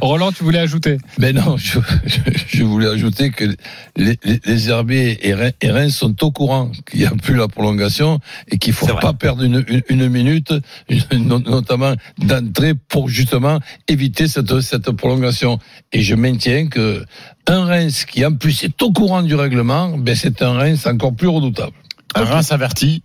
[0.02, 0.98] Roland, tu voulais ajouter?
[1.18, 3.44] Ben non, je, je- je voulais ajouter que
[3.96, 7.36] les, les, les Herbiers et Reims, et Reims sont au courant qu'il n'y a plus
[7.36, 9.02] la prolongation et qu'il faut C'est vrai.
[9.02, 10.54] pas perdre une, une, une minute,
[11.12, 11.94] notamment
[12.48, 15.60] d'entrée pour justement éviter cette, cette prolongation.
[15.92, 17.06] Et je maintiens que
[17.48, 21.16] un Reims qui en plus est au courant du règlement, ben c'est un Reims encore
[21.16, 21.74] plus redoutable.
[22.16, 23.04] Un Reims averti.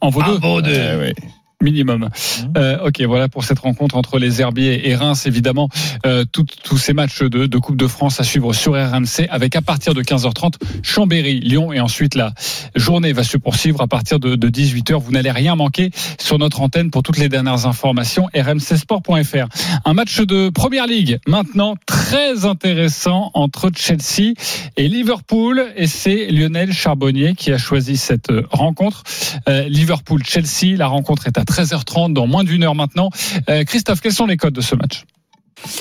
[0.00, 0.38] En vaut deux.
[0.38, 0.72] vaut deux.
[0.72, 1.14] Eh ouais.
[1.62, 2.08] Minimum.
[2.56, 5.68] Euh, ok, voilà pour cette rencontre entre les Herbiers et Reims, évidemment,
[6.06, 9.62] euh, tous ces matchs de, de Coupe de France à suivre sur RMC, avec à
[9.62, 12.32] partir de 15h30 Chambéry, Lyon, et ensuite la
[12.76, 15.00] journée va se poursuivre à partir de, de 18h.
[15.00, 19.46] Vous n'allez rien manquer sur notre antenne pour toutes les dernières informations, rmcsport.fr.
[19.84, 24.32] Un match de Première Ligue, maintenant très intéressant entre Chelsea
[24.76, 29.02] et Liverpool, et c'est Lionel Charbonnier qui a choisi cette rencontre.
[29.48, 33.10] Euh, Liverpool-Chelsea, la rencontre est à 13h30 dans moins d'une heure maintenant.
[33.48, 35.04] Euh, Christophe, quels sont les codes de ce match?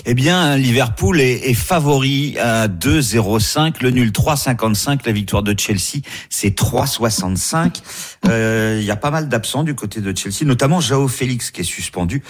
[0.06, 6.00] Eh bien, Liverpool est, est favori à 2,05, le nul 3,55, la victoire de Chelsea
[6.30, 7.82] c'est 3,65.
[8.28, 11.62] Euh, Il y a pas mal d'absents du côté de Chelsea, notamment Jao Félix qui
[11.62, 12.22] est suspendu.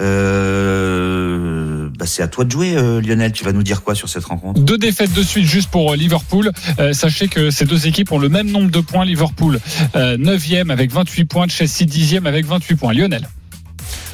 [0.00, 3.32] Euh, bah, c'est à toi de jouer, euh, Lionel.
[3.32, 4.60] Tu vas nous dire quoi sur cette rencontre?
[4.60, 6.50] Deux défaites de suite juste pour euh, Liverpool.
[6.78, 9.04] Euh, sachez que ces deux équipes ont le même nombre de points.
[9.04, 9.60] Liverpool
[9.96, 12.92] euh, 9e avec 28 points, Chelsea 10e avec 28 points.
[12.92, 13.28] Lionel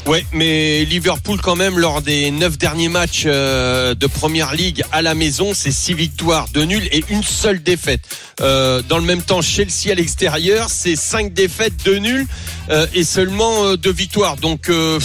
[0.07, 5.01] Ouais, mais Liverpool quand même lors des neuf derniers matchs euh, de Première Ligue à
[5.01, 8.03] la maison, c'est six victoires, deux nuls et une seule défaite.
[8.43, 12.27] Euh, dans le même temps, Chelsea à l'extérieur, c'est cinq défaites, deux nuls
[12.69, 14.37] euh, et seulement deux victoires.
[14.37, 15.01] Donc euh,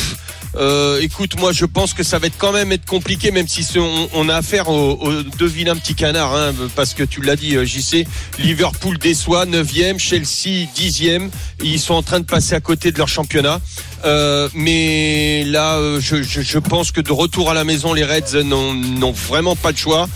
[0.56, 3.66] euh, écoute, moi je pense que ça va être quand même être compliqué, même si
[4.14, 7.56] on, a affaire aux, aux deux vilains petits canards, hein, parce que tu l'as dit,
[7.56, 8.08] euh, JC,
[8.40, 11.30] Liverpool déçoit, 9e, Chelsea 10e,
[11.64, 13.60] ils sont en train de passer à côté de leur championnat.
[14.06, 19.12] Euh, mais là, euh, je, pense que de retour à la maison, les Reds n'ont
[19.12, 20.08] vraiment pas de choix.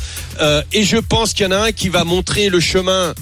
[0.72, 3.13] Et je pense qu'il y en a un qui va montrer le chemin.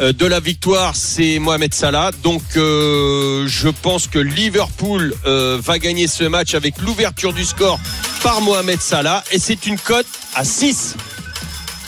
[0.00, 2.10] De la victoire, c'est Mohamed Salah.
[2.22, 7.78] Donc, euh, je pense que Liverpool euh, va gagner ce match avec l'ouverture du score
[8.22, 9.22] par Mohamed Salah.
[9.32, 10.96] Et c'est une cote à 6.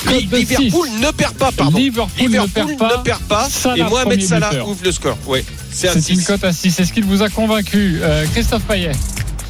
[0.05, 1.79] Cote de Liverpool ne perd pas, pardon.
[1.79, 2.97] Liverpool ne perd pas.
[2.99, 3.49] ne perd pas.
[3.51, 4.69] Salah, et Mohamed Salah buteur.
[4.69, 5.19] ouvre le score.
[5.27, 6.25] Ouais, c'est une 6.
[6.27, 6.79] cote à 6.
[6.79, 8.93] Est-ce qu'il vous a convaincu Euh, Christophe Payet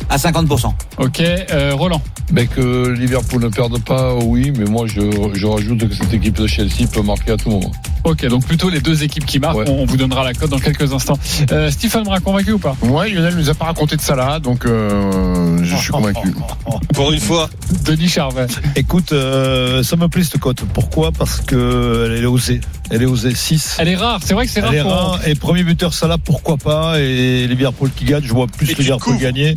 [0.09, 0.73] À 50%.
[0.99, 5.01] Ok, euh, Roland Ben que Liverpool ne perde pas, oui, mais moi je,
[5.35, 7.73] je rajoute que cette équipe de Chelsea peut marquer à tout moment.
[8.05, 9.57] Ok, donc plutôt les deux équipes qui marquent.
[9.57, 9.69] Ouais.
[9.69, 11.19] On on vous donnera la cote dans quelques instants.
[11.51, 12.77] Euh, Stephen Brun convaincu ou pas?
[12.83, 16.35] Ouais, Lionel nous a pas raconté de ça là, donc euh, je suis convaincu.
[16.95, 17.51] Pour une fois.
[17.85, 18.47] Denis Charvet.
[18.75, 20.62] Écoute, euh, ça me plaît cette cote.
[20.73, 21.12] Pourquoi?
[21.12, 22.61] Parce que elle est osée.
[22.90, 23.77] Elle est osée 6.
[23.79, 24.73] Elle est rare, c'est vrai que c'est rare.
[24.73, 25.19] Elle est pour-.
[25.27, 27.01] Et premier buteur Salah, pourquoi pas?
[27.01, 29.57] Et Liverpool qui gagne, je vois plus Et Liverpool gagner.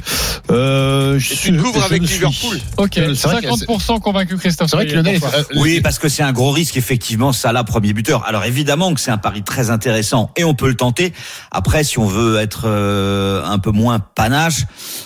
[0.51, 2.15] Euh, je tu suis- couvres je avec le suis.
[2.17, 2.57] Liverpool.
[2.77, 5.43] Ok, Euh, c'est vrai qu'il y a- 50% convaincu Christophe C'est vrai que Pourquoi euh,
[5.57, 8.25] Oui, parce que c'est un gros risque, effectivement, Salah, premier buteur.
[8.25, 11.13] Alors évidemment que c'est un pari très intéressant et on peut le tenter.
[11.51, 14.65] Après, si on veut être euh, un peu moins panache,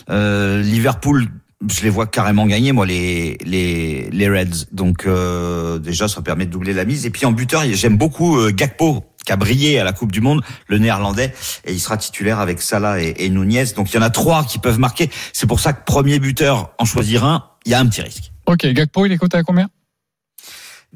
[0.10, 1.28] euh, Liverpool,
[1.70, 4.66] je les vois carrément gagner, moi, les, les, les Reds.
[4.74, 7.06] Donc euh, déjà, ça permet de doubler la mise.
[7.06, 10.22] Et puis en buteur, j'aime beaucoup euh, Gakpo qui a brillé à la Coupe du
[10.22, 11.34] Monde, le néerlandais,
[11.66, 13.66] et il sera titulaire avec Salah et, et Nunez.
[13.76, 15.10] Donc il y en a trois qui peuvent marquer.
[15.34, 18.32] C'est pour ça que premier buteur, en choisir un, il y a un petit risque.
[18.46, 19.70] Ok, Gakpo, il est coté à combien?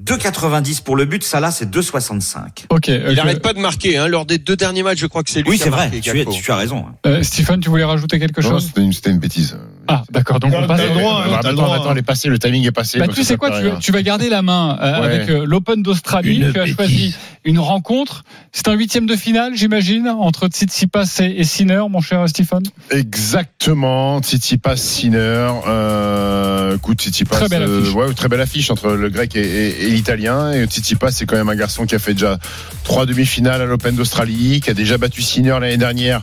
[0.04, 2.66] 2,90 pour le but, Salah c'est 2,65.
[2.70, 3.98] Ok, euh, Il je- n'arrête pas de marquer.
[3.98, 4.08] Hein.
[4.08, 5.86] Lors des deux derniers matchs, je crois que c'est lui Oui, qui c'est a vrai,
[5.86, 6.02] marqué.
[6.02, 6.34] tu, es- Gakpo.
[6.34, 6.86] tu as raison.
[7.08, 8.68] euh, Stephen, tu voulais rajouter quelque Non, chose?
[8.68, 9.58] c'était une, c'était une bêtise.
[9.90, 11.76] Ah, d'accord, donc on passe T'as le droit, Bah, attends, droit.
[11.76, 13.00] attends, elle est passée, le timing est passé.
[13.00, 15.06] Bah, tu sais quoi, à tu, vas garder la main euh, Ouais.
[15.06, 16.38] avec euh, l'Open d'Australie.
[16.42, 18.24] Une Tu as choisi une rencontre.
[18.52, 22.64] C'est un huitième de finale, j'imagine, entre Tsitsipas et, et Sinner, mon cher Stephen.
[22.92, 25.50] Exactement, Tsitsipas Sinner.
[25.68, 27.94] Euh, écoute, Tsitsipas, Très belle affiche.
[27.94, 30.52] ouais, très belle affiche entre le grec et, et- et l'italien.
[30.54, 32.38] Et Tsitsipas, c'est quand même un garçon qui a fait déjà
[32.84, 36.22] trois demi-finales à l'Open d'Australie, qui a déjà battu Sinner l'année dernière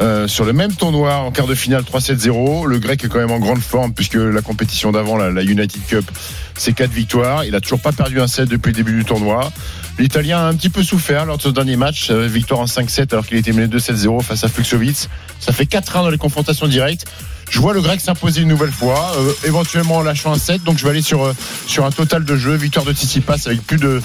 [0.00, 3.32] Euh, sur le même tournoi, en quart de finale 3-7-0, le grec est quand même
[3.32, 6.08] en grande forme puisque la compétition d'avant, la, la United Cup,
[6.56, 7.44] c'est quatre victoires.
[7.44, 9.50] Il a toujours pas perdu un set depuis le début du tournoi.
[9.98, 13.12] L'Italien a un petit peu souffert lors de ce dernier match, euh, victoire en 5-7
[13.12, 15.08] alors qu'il était mené 2-7-0 face à Fluxovic.
[15.40, 17.06] Ça fait 4-1 dans les confrontations directes.
[17.50, 20.62] Je vois le grec s'imposer une nouvelle fois, euh, éventuellement en lâchant un set.
[20.64, 21.34] Donc je vais aller sur, euh,
[21.66, 24.02] sur un total de jeux, victoire de Tsitsipas avec plus de,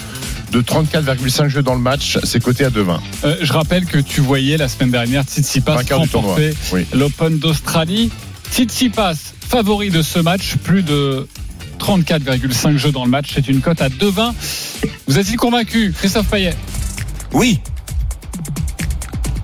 [0.52, 2.18] de 34,5 jeux dans le match.
[2.24, 2.98] C'est coté à 2-20.
[3.24, 6.86] Euh, je rappelle que tu voyais la semaine dernière Tsitsipas Vainqueur du tournoi, remporter oui.
[6.94, 8.10] l'Open d'Australie.
[8.50, 9.14] Tsitsipas,
[9.48, 11.26] favori de ce match, plus de
[11.78, 13.32] 34,5 jeux dans le match.
[13.34, 14.32] C'est une cote à 2,20.
[15.06, 16.54] Vous êtes-il convaincu, Christophe Payet?
[17.32, 17.60] Oui.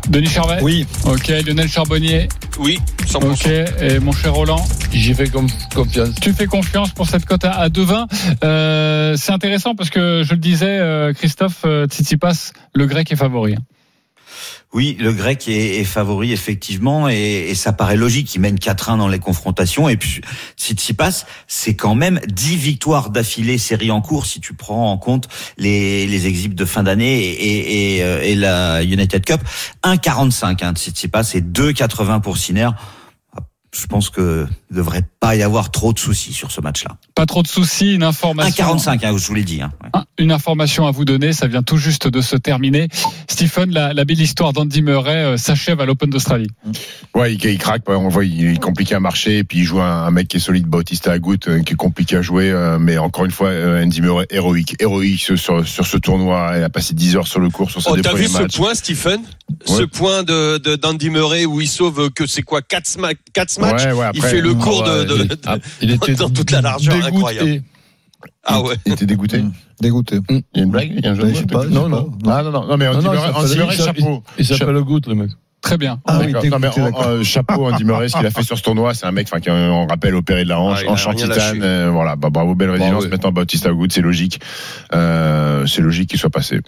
[0.09, 0.59] Denis Charvet?
[0.63, 0.87] Oui.
[1.05, 2.29] Ok, Lionel Charbonnier
[2.61, 3.33] Oui, 100%.
[3.33, 3.47] Ok,
[3.81, 6.15] et mon cher Roland J'y fais confiance.
[6.21, 8.07] Tu fais confiance pour cette cote à, à 2,20.
[8.45, 13.17] Euh, c'est intéressant parce que je le disais, euh, Christophe euh, Tsitsipas, le grec est
[13.17, 13.57] favori.
[14.73, 18.33] Oui, le grec est, favori effectivement et, ça paraît logique.
[18.37, 20.21] Il mène 4-1 dans les confrontations et puis
[20.57, 25.29] Tsitsipas, c'est quand même 10 victoires d'affilée série en cours si tu prends en compte
[25.59, 29.41] les, les exhibs de fin d'année et, et, et, euh, la United Cup.
[29.83, 32.71] 1,45 hein, Tsitsipas et 2,80 pour Sinner.
[33.73, 36.97] Je pense que il devrait pas y avoir trop de soucis sur ce match-là.
[37.15, 38.77] Pas trop de soucis, une information.
[38.77, 39.63] 1,45 hein, je vous l'ai dit.
[39.63, 39.73] Hein.
[39.83, 40.01] Ouais.
[40.19, 42.89] Une information à vous donner, ça vient tout juste de se terminer.
[43.29, 46.49] Stephen, la, la belle histoire d'Andy Murray euh, s'achève à l'Open d'Australie.
[47.15, 49.81] Ouais, il, il craque, on voit, il est compliqué à marcher, et puis il joue
[49.81, 52.79] un, un mec qui est solide, Bautista Agut, euh, qui est compliqué à jouer, euh,
[52.79, 56.63] mais encore une fois, euh, Andy Murray, héroïque, héroïque sur, sur, sur ce tournoi, il
[56.65, 59.21] a passé 10 heures sur le cours, sur ses Oh, t'as vu ce point, Stephen?
[59.67, 63.17] Ce point de, de d'Andy Murray où il sauve que c'est quoi 4 matchs
[63.61, 66.31] Ouais, ouais, Il après, fait le cours de, de- il- de- ah, il était dans
[66.31, 67.17] toute la largeur, dégoûté.
[67.17, 67.63] incroyable.
[68.45, 68.75] Ah ouais.
[68.87, 69.43] Il était dégoûté.
[69.81, 70.19] Dégoûté.
[70.29, 72.07] Il y a une blague, il y a un jeu de pas, sais Non, pas.
[72.39, 74.23] Ah non, non, non, mais Non, non, il il s'appelle- chapeau.
[74.39, 75.31] Il s'appelle le Gout, le mec.
[75.63, 76.01] Très bien.
[76.07, 76.69] Ah oui, Non, mais,
[77.07, 79.41] euh, chapeau Andy Murray, ce qu'il a fait sur ce tournoi, c'est un mec, enfin,
[79.41, 82.17] qui on rappelle opéré de la hanche, Ah, il hanche en rien titane, euh, voilà,
[82.17, 83.05] bah, bravo, belle résilience.
[83.05, 83.11] oui.
[83.11, 84.41] Maintenant, Bautista Agut, c'est logique,
[84.95, 86.61] euh, c'est logique qu'il soit passé.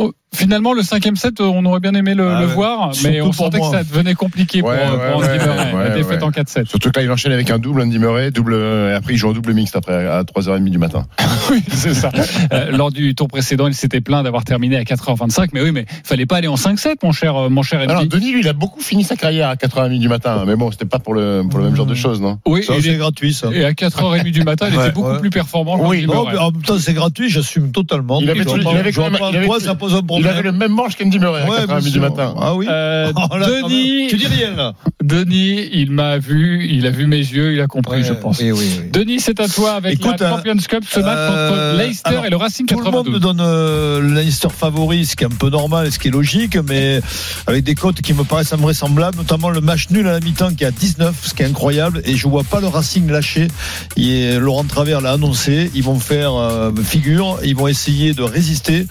[0.00, 3.32] Oh, finalement, le cinquième set, on aurait bien aimé le, Ah le voir, mais on
[3.32, 3.70] sentait moi.
[3.70, 5.72] que ça devenait compliqué Ouais, pour, ouais, pour Andy ouais, Murray.
[5.72, 6.26] la ouais, défaite ouais.
[6.26, 6.66] en 4-7.
[6.66, 9.16] Surtout que là, il enchaîne avec un double Andy Murray, double, euh, et après, il
[9.16, 11.06] joue en double mixte après, à 3h30 du matin.
[11.50, 12.10] Oui, c'est ça.
[12.52, 15.84] Euh, lors du tour précédent, il s'était plaint d'avoir terminé à 4h25, mais oui, mais
[16.04, 18.08] fallait pas aller en 5-7, mon cher, euh, mon cher Alors, Andy.
[18.08, 20.84] Denis, lui, il a beaucoup fini sa carrière à 4h30 du matin, mais bon, c'était
[20.86, 22.38] pas pour le, pour le même genre de choses, non?
[22.46, 23.48] Oui, c'est est- gratuit, ça.
[23.52, 25.18] et à 4h30 du matin, il Ouais, était beaucoup ouais.
[25.20, 25.76] plus performant.
[25.88, 28.20] Oui, Non, mais en même temps, c'est gratuit, j'assume totalement.
[28.20, 31.42] Il avait il avait il ça pose un Il avait le même manche qu'Andy Murray
[31.42, 32.00] à Ouais, 4h30 bien du sûr.
[32.02, 32.34] matin.
[32.40, 32.66] Ah oui.
[32.68, 34.06] Euh, Oh, là, Denis-.
[34.08, 34.74] Tu dis rien, là.
[35.02, 38.38] Denis, il m'a vu, il a vu mes yeux, il a compris, je pense.
[38.40, 38.90] Oui, oui, oui.
[38.92, 42.08] Denis, c'est à toi avec Écoute, la euh, Champions Cup, ce match euh, entre Leicester
[42.10, 43.14] alors, et le Racing Tout le monde 92.
[43.14, 46.08] me donne euh, le Leicester favori, ce qui est un peu normal et ce qui
[46.08, 47.00] est logique, mais
[47.46, 50.64] avec des cotes qui me paraissent invraisemblables, notamment le match nul à la mi-temps qui
[50.64, 53.48] est à 19, ce qui est incroyable, et je vois pas le Racing lâcher.
[53.96, 58.86] Et Laurent Travers l'a annoncé, ils vont faire euh, figure, ils vont essayer de résister.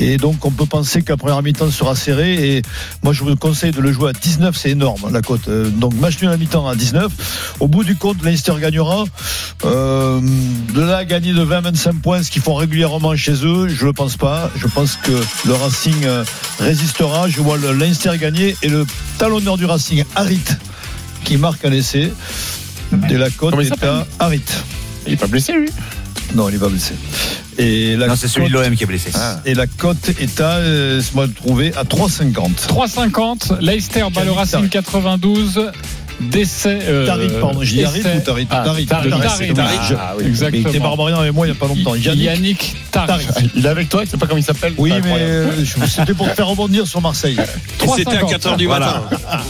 [0.00, 2.56] Et donc, on peut penser la première mi-temps sera serrée.
[2.56, 2.62] Et
[3.02, 5.48] moi, je vous conseille de le jouer à 19, c'est énorme, la cote.
[5.48, 7.56] Euh, Donc, match nul à mi-temps à 19.
[7.60, 9.04] Au bout du compte, Leicester gagnera.
[9.64, 10.20] Euh,
[10.72, 13.92] de là à gagner de 20-25 points, ce qu'ils font régulièrement chez eux, je ne
[13.92, 14.50] pense pas.
[14.56, 15.12] Je pense que
[15.46, 16.24] le Racing euh,
[16.60, 17.28] résistera.
[17.28, 18.86] Je vois le Leinster gagner et le
[19.18, 20.40] talonneur du Racing, Harit,
[21.24, 22.10] qui marque un essai.
[23.10, 24.42] Et la cote est à Harit.
[25.06, 25.68] Il est pas blessé, lui?
[26.34, 26.94] Non, il est pas blessé.
[27.58, 29.10] Et la Non, c'est celui de cote- l'OM qui est blessé.
[29.44, 31.02] Et la cote est à, euh,
[31.34, 32.66] trouver, à 3,50.
[32.68, 33.52] 3,50.
[33.60, 35.70] Leicester bat le Racing 92.
[36.20, 36.78] Décès.
[36.82, 38.62] Euh, Tarit, pardon, j'ai dit Harit essai- ou Tarit Ah.
[39.98, 40.24] Ah, oui.
[40.26, 40.62] Exactement.
[40.64, 41.94] Il était barbarian avec moi il n'y a pas longtemps.
[41.94, 43.26] Yannick, Yannick Tarit.
[43.54, 44.74] Il est avec toi, il sait pas comment il s'appelle?
[44.78, 47.36] Oui, mais euh, je- c'était pour te faire rebondir sur Marseille.
[47.84, 49.02] Et c'était à 4h du matin.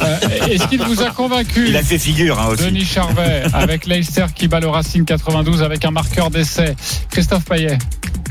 [0.02, 2.64] Euh, Est-ce qu'il vous a convaincu Il a fait figure hein, aussi.
[2.64, 6.74] Denis Charvet avec Leicester qui bat le Racing 92 avec un marqueur d'essai.
[7.11, 7.78] Christophe Payet,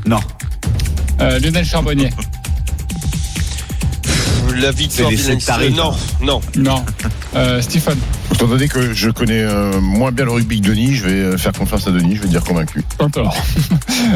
[0.06, 0.20] Non.
[1.22, 2.10] euh, Lionel Charbonnier.
[4.60, 5.10] La victoire
[5.46, 5.76] tarifs.
[5.76, 5.92] Non,
[6.22, 6.42] non.
[6.58, 6.86] Non.
[7.36, 7.98] Euh, Stephen.
[8.34, 11.38] Étant donné que je connais euh, moins bien le rugby que Denis, je vais euh,
[11.38, 12.84] faire confiance à Denis, je vais dire convaincu.
[13.00, 13.36] Encore.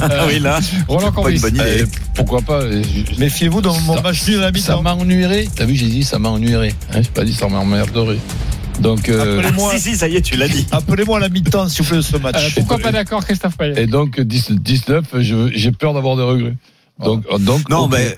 [0.02, 0.60] Ah oui, là.
[0.88, 1.60] Roland Pas une Corbis.
[1.60, 1.84] Eh,
[2.16, 5.48] pourquoi pas euh, je- Méfiez-vous dans mon Ça- match nul à la Ça m'ennuierait.
[5.56, 6.74] T'as vu, j'ai dit ça m'ennuierait.
[6.94, 8.18] Hein, j'ai pas dit ça m'emmerderait.
[8.80, 10.66] Donc, euh, Appelez-moi Si, si, ça y est, tu l'as dit.
[10.72, 12.56] appelez-moi à la mi-temps, s'il vous plaît, de ce Euh, match.
[12.56, 13.84] pourquoi pas d'accord, Christophe Payet?
[13.84, 16.56] Et donc 10 19, je- j'ai peur d'avoir des regrets.
[17.04, 18.18] Donc, donc Non, mais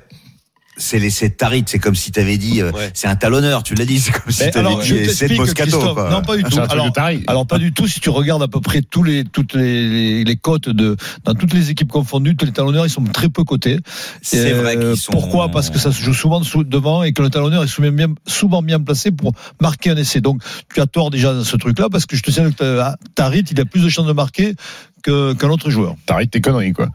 [0.77, 1.63] c'est l'essai de Tarit.
[1.67, 3.63] C'est comme si tu avais dit, euh, c'est un talonneur.
[3.63, 3.99] Tu l'as dit.
[3.99, 5.93] C'est comme si tu avais dit l'essai de t'explique, Moscato.
[5.93, 6.09] Quoi.
[6.09, 6.55] Non, pas du Ah, tout.
[6.55, 6.91] c'est Alors,
[7.27, 7.87] alors, pas du tout.
[7.87, 11.33] Si tu regardes à peu près tous les, toutes les, les, les cotes de, dans
[11.33, 13.79] toutes les équipes confondues, tous les talonneurs, ils sont très peu cotés.
[14.21, 15.49] C'est Euh, vrai qu'ils sont- Pourquoi?
[15.49, 18.07] Parce que ça se joue souvent sous- devant et que le talonneur est souvent bien,
[18.27, 20.21] souvent bien placé pour marquer un essai.
[20.21, 20.41] Donc,
[20.73, 22.81] tu as tort déjà dans ce truc-là parce que je te sais que
[23.15, 24.55] Tarit, il a plus de chances de marquer
[25.03, 25.95] que, qu'un autre joueur.
[26.05, 26.89] T'arrêtes tes conneries, quoi.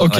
[0.00, 0.18] Ok.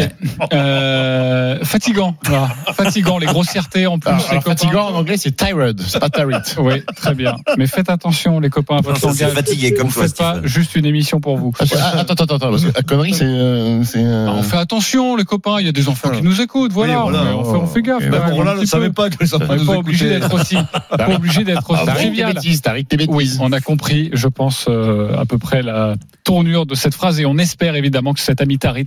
[0.53, 2.17] Euh, fatigant.
[2.25, 2.49] Voilà.
[2.75, 4.09] Fatigant, les grossièretés en plus.
[4.11, 4.57] Alors, les alors, copains.
[4.57, 6.43] fatigant en anglais, c'est tired, c'est pas tired.
[6.59, 7.37] Oui, très bien.
[7.59, 10.40] Mais faites attention, les copains, à votre Ça, c'est fatigué comme Vous toi, faites pas
[10.45, 11.53] juste une émission pour vous.
[11.61, 13.25] Ah, Attends, attends, attends, parce que la connerie, c'est.
[13.25, 15.57] euh, c'est, euh, Ah, On fait attention, les copains.
[15.61, 16.73] Il y a des enfants qui nous écoutent.
[16.73, 17.05] Voilà.
[17.05, 17.37] Oui, voilà.
[17.37, 18.03] On, fait, on fait gaffe.
[18.03, 20.21] Et un ne savait pas que les enfants On nous pas obligé écoutaient.
[20.21, 20.57] d'être aussi,
[20.97, 22.35] pas obligé d'être aussi trivial.
[22.35, 23.14] bêtises, t'arrêtes tes bêtises.
[23.14, 27.21] Oui, on a compris, je pense, euh, à peu près la tournure de cette phrase
[27.21, 28.87] et on espère évidemment que cet ami Tarit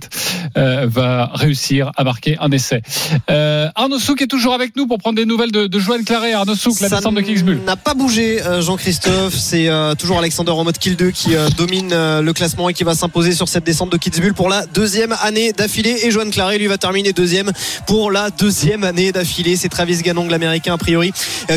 [0.58, 2.82] euh, va réussir à marquer un essai.
[3.30, 6.32] Euh, Arnaud Souk est toujours avec nous pour prendre des nouvelles de, de Joanne Claret.
[6.32, 7.60] Arnaud Souk, la Ça descente de Kingsbull.
[7.64, 9.34] n'a pas bougé, euh, Jean-Christophe.
[9.34, 12.94] C'est euh, toujours Alexander en mode kill 2 qui domine le classement et qui va
[12.94, 16.00] s'imposer sur cette descente de Kitzbühel pour la deuxième année d'affilée.
[16.02, 17.52] Et Johan Claret, lui, va terminer deuxième
[17.86, 19.56] pour la deuxième année d'affilée.
[19.56, 21.12] C'est Travis Ganong, l'américain, a priori,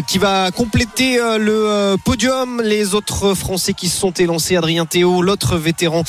[0.07, 2.61] qui va compléter le podium.
[2.63, 6.03] Les autres Français qui se sont élancés, Adrien Théo, l'autre vétéran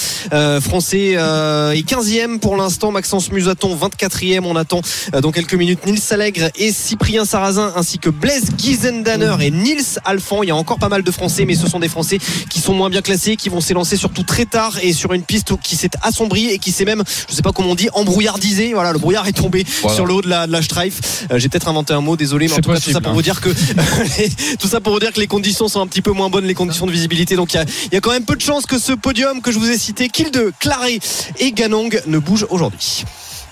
[0.61, 2.82] français, est 15e pour l'instant.
[2.91, 4.41] Maxence Musaton, 24e.
[4.45, 4.81] On attend
[5.15, 9.99] euh, dans quelques minutes Nils Allègre et Cyprien Sarrazin ainsi que Blaise Giesendaner et Nils
[10.05, 10.43] Alphand.
[10.43, 12.19] Il y a encore pas mal de Français, mais ce sont des Français
[12.51, 15.57] qui sont moins bien classés, qui vont s'élancer surtout très tard et sur une piste
[15.61, 18.73] qui s'est assombrie et qui s'est même, je sais pas comment on dit, embrouillardisé.
[18.75, 19.95] Voilà, le brouillard est tombé Voilà.
[19.95, 21.27] sur le haut de la, de la Streif.
[21.31, 23.15] Euh, J'ai peut-être inventé un mot, désolé, mais en tout cas tout ça pour hein.
[23.15, 23.51] vous dire que
[24.59, 26.55] tout ça pour vous dire que les conditions sont un petit peu moins bonnes, les
[26.55, 27.37] conditions de visibilité.
[27.37, 29.41] Donc il y a, il y a quand même peu de chances que ce podium
[29.43, 30.99] que je vous ai cité, Kill de Claré
[31.39, 32.72] et Ganong, ne bouge aujourd'hui.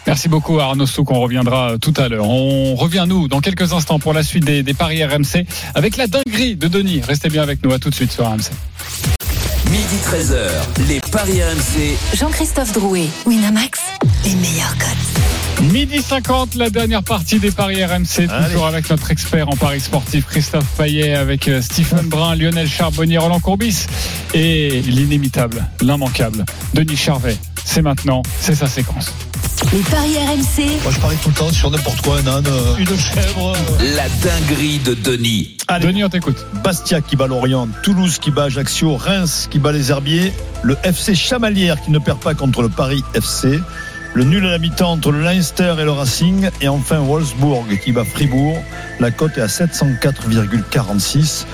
[0.06, 2.26] Merci beaucoup Arnaud Souk, on reviendra tout à l'heure.
[2.26, 6.56] On revient nous dans quelques instants pour la suite des paris RMC avec la dinguerie
[6.56, 7.02] de Denis.
[7.06, 8.50] Restez bien avec nous, à tout de suite sur RMC.
[9.80, 11.96] Midi 13h, les Paris RMC.
[12.14, 13.80] Jean-Christophe Drouet, Winamax,
[14.26, 15.72] les meilleurs codes.
[15.72, 20.26] Midi 50, la dernière partie des paris RMC, toujours avec notre expert en paris sportif
[20.26, 23.86] Christophe Payet, avec euh, Stephen Brun, Lionel Charbonnier, Roland Courbis
[24.34, 27.38] et l'inimitable, l'immanquable Denis Charvet.
[27.64, 29.14] C'est maintenant, c'est sa séquence.
[29.72, 32.76] Les paris RMC, Moi, je parie tout le temps sur n'importe quoi, un âne, euh,
[32.78, 33.54] une chèvre.
[33.54, 33.94] euh.
[33.96, 35.56] La dinguerie de Denis.
[35.68, 35.86] Allez.
[35.86, 36.44] Denis, on t'écoute.
[36.64, 41.14] Bastia qui bat Lorient, Toulouse qui bat Ajaccio, Reims qui bat les Herbiers, le FC
[41.14, 43.60] Chamalières qui ne perd pas contre le Paris FC,
[44.14, 47.92] le nul à la mi-temps entre le Leinster et le Racing, et enfin Wolfsburg qui
[47.92, 48.60] bat Fribourg.
[48.98, 51.44] La cote est à 704,46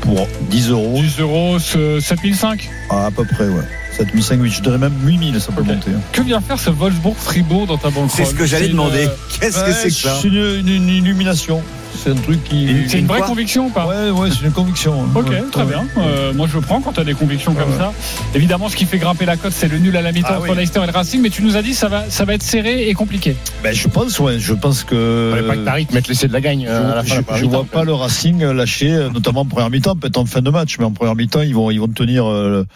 [0.00, 1.00] pour 10 euros.
[1.02, 2.68] 10 euros, ce 7005.
[2.90, 3.62] Ah, à peu près, ouais.
[3.96, 5.90] 7005, oui, je dirais même 8000, ça peut monter.
[5.90, 6.00] hein.
[6.12, 9.08] Que vient faire ce Wolfsburg-Fribourg dans ta banque C'est ce que j'allais demander.
[9.40, 11.62] Qu'est-ce que c'est que ça C'est une, une- une illumination.
[11.96, 12.68] C'est un truc qui.
[12.88, 13.86] C'est une vraie conviction ou pas?
[13.86, 15.04] Ouais, ouais, c'est une conviction.
[15.14, 15.68] Ok, Ouais, très ouais.
[15.68, 15.86] bien.
[15.98, 17.78] Euh, moi, je prends quand tu as des convictions comme Ouais.
[17.78, 17.92] ça.
[18.34, 20.50] Évidemment, ce qui fait grimper la cote, c'est le nul à la mi-temps Ah entre
[20.50, 20.56] oui.
[20.56, 21.20] Leicester et le Racing.
[21.22, 23.36] Mais tu nous as dit ça va, ça va être serré et compliqué.
[23.62, 25.42] Ben, je pense, ouais, je pense que.
[25.46, 27.40] Pas que t'arrêtes, mettre l'essai de la gagne Je, euh, à la fin la je-
[27.40, 30.50] je vois pas le Racing lâcher, euh, notamment en première mi-temps, peut-être en fin de
[30.50, 32.66] match, mais en première mi-temps, ils vont, ils vont tenir, euh,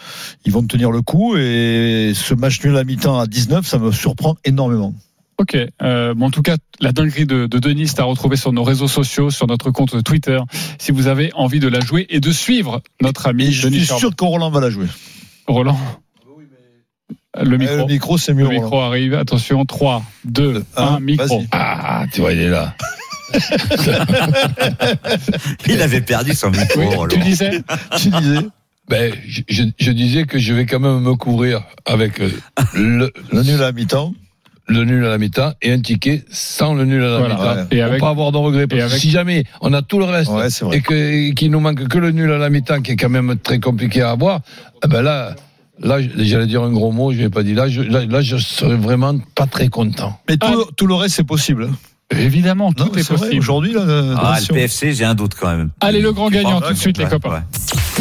[0.45, 1.35] ils vont tenir le coup.
[1.37, 4.93] Et ce match nul à mi-temps à 19, ça me surprend énormément.
[5.41, 5.57] Ok.
[5.81, 8.63] Euh, bon, en tout cas, la dinguerie de, de Denis, c'est à retrouver sur nos
[8.63, 10.37] réseaux sociaux, sur notre compte Twitter,
[10.77, 13.77] si vous avez envie de la jouer et de suivre notre ami Et je Denis
[13.79, 13.99] suis Charbonnier.
[14.09, 14.85] sûr que Roland va la jouer.
[15.47, 15.77] Roland.
[17.41, 17.73] Le micro.
[17.75, 18.41] Euh, le micro, c'est mieux.
[18.43, 18.61] Le Roland.
[18.61, 19.13] micro arrive.
[19.15, 21.39] Attention, 3, 2, 1, Un, micro.
[21.39, 21.47] vas-y.
[21.51, 22.75] Ah, tu vois, il est là.
[25.67, 26.79] Il avait perdu son micro.
[26.79, 27.07] Oui, Roland.
[27.07, 27.61] tu disais
[27.97, 28.39] Tu disais
[28.89, 32.29] Ben, je, je- je disais que je vais quand même me couvrir avec euh,
[32.75, 34.13] le, le nul à mi-temps.
[34.71, 37.33] Le nul à la mi-temps et un ticket sans le nul à la Voilà.
[37.35, 37.43] mi-temps.
[37.55, 37.61] Ouais.
[37.71, 38.67] Et Pour avec, pas avoir de regrets.
[38.67, 41.87] Parce que si jamais on a tout le reste Ouais, et que qu'il nous manque
[41.87, 44.41] que le nul à la mi-temps qui est quand même très compliqué à avoir,
[44.83, 45.35] eh ben là,
[45.79, 47.53] là, j'allais dire un gros mot, je l'ai pas dit.
[47.53, 50.19] Là, je, là, là, je serais vraiment pas très content.
[50.29, 50.53] Mais tout, Ah.
[50.55, 51.69] le, tout le reste, c'est possible.
[52.17, 53.37] Évidemment, tout Non, est possible.
[53.39, 53.81] Aujourd'hui, là,
[54.17, 54.53] Ah, le.
[54.53, 55.69] PFC, j'ai un doute quand même.
[55.79, 57.29] Allez, le grand gagnant, tout de suite, les copains.
[57.29, 57.41] ouais.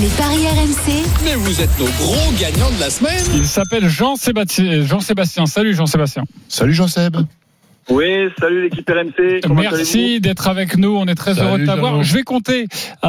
[0.01, 3.23] les paris RMC, Mais vous êtes nos gros gagnants de la semaine.
[3.35, 4.83] Il s'appelle Jean-Sébastien.
[4.85, 5.47] Jean-Sébastien.
[5.47, 6.25] Salut, Jean-Sébastien.
[6.49, 7.17] Salut Jean-Seb.
[7.89, 8.05] Oui,
[8.39, 9.41] salut l'équipe RMC.
[9.43, 10.95] Comment Merci d'être avec nous.
[10.97, 12.03] On est très Salut, heureux de t'avoir.
[12.05, 12.67] Je vais compter
[13.03, 13.09] à,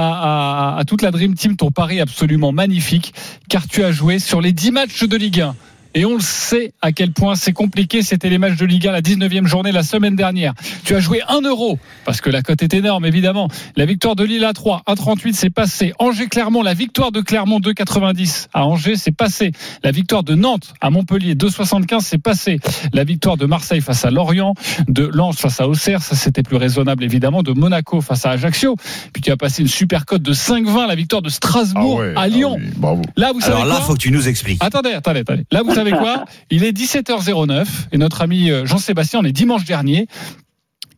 [0.73, 3.13] à- à toute la Dream Team ton pari absolument magnifique,
[3.47, 5.55] car tu as joué sur les 10 matchs de Ligue 1.
[5.93, 8.01] Et on le sait à quel point c'est compliqué.
[8.01, 10.53] C'était les matchs de Ligue 1, la 19e journée la semaine dernière.
[10.85, 13.49] Tu as joué 1 euro, parce que la cote est énorme, évidemment.
[13.75, 15.93] La victoire de Lille à 3, 1,38, c'est passé.
[15.99, 19.51] Angers-Clermont, la victoire de Clermont, 2,90 à Angers, c'est passé.
[19.83, 22.59] La victoire de Nantes à Montpellier, 2,75, c'est passé.
[22.93, 24.53] La victoire de Marseille face à Lorient,
[24.87, 28.75] de Lens face à Auxerre, ça c'était plus raisonnable, évidemment, de Monaco face à Ajaccio.
[29.13, 32.13] Puis tu as passé une super cote de 5,20, la victoire de Strasbourg Ah ouais,
[32.15, 32.55] à ah Lyon.
[32.57, 33.01] oui, bravo.
[33.17, 34.63] Là, vous savez Alors là, quoi faut que tu nous expliques.
[34.63, 35.43] Attendez, attendez, attendez.
[35.51, 39.65] Là, vous savez quoi Il est 17h09 et notre ami euh, Jean-Sébastien, on est dimanche
[39.65, 40.07] dernier.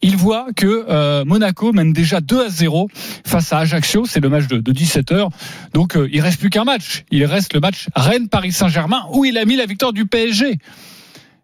[0.01, 2.89] Il voit que euh, Monaco mène déjà 2 à 0
[3.25, 4.05] face à Ajaccio.
[4.05, 5.29] C'est le match de, de 17h.
[5.73, 7.05] Donc, euh, il reste plus qu'un match.
[7.09, 10.57] Il reste le match Rennes-Paris Saint-Germain où il a mis la victoire du PSG.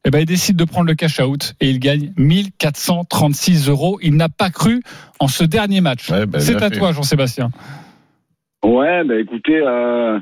[0.05, 3.97] Eh ben, il décide de prendre le cash out et il gagne 1436 euros.
[4.01, 4.81] Il n'a pas cru
[5.19, 6.09] en ce dernier match.
[6.09, 6.77] Ouais, bah, C'est à fait.
[6.77, 7.51] toi, Jean-Sébastien.
[8.63, 10.19] Ouais, bah écoutez, euh,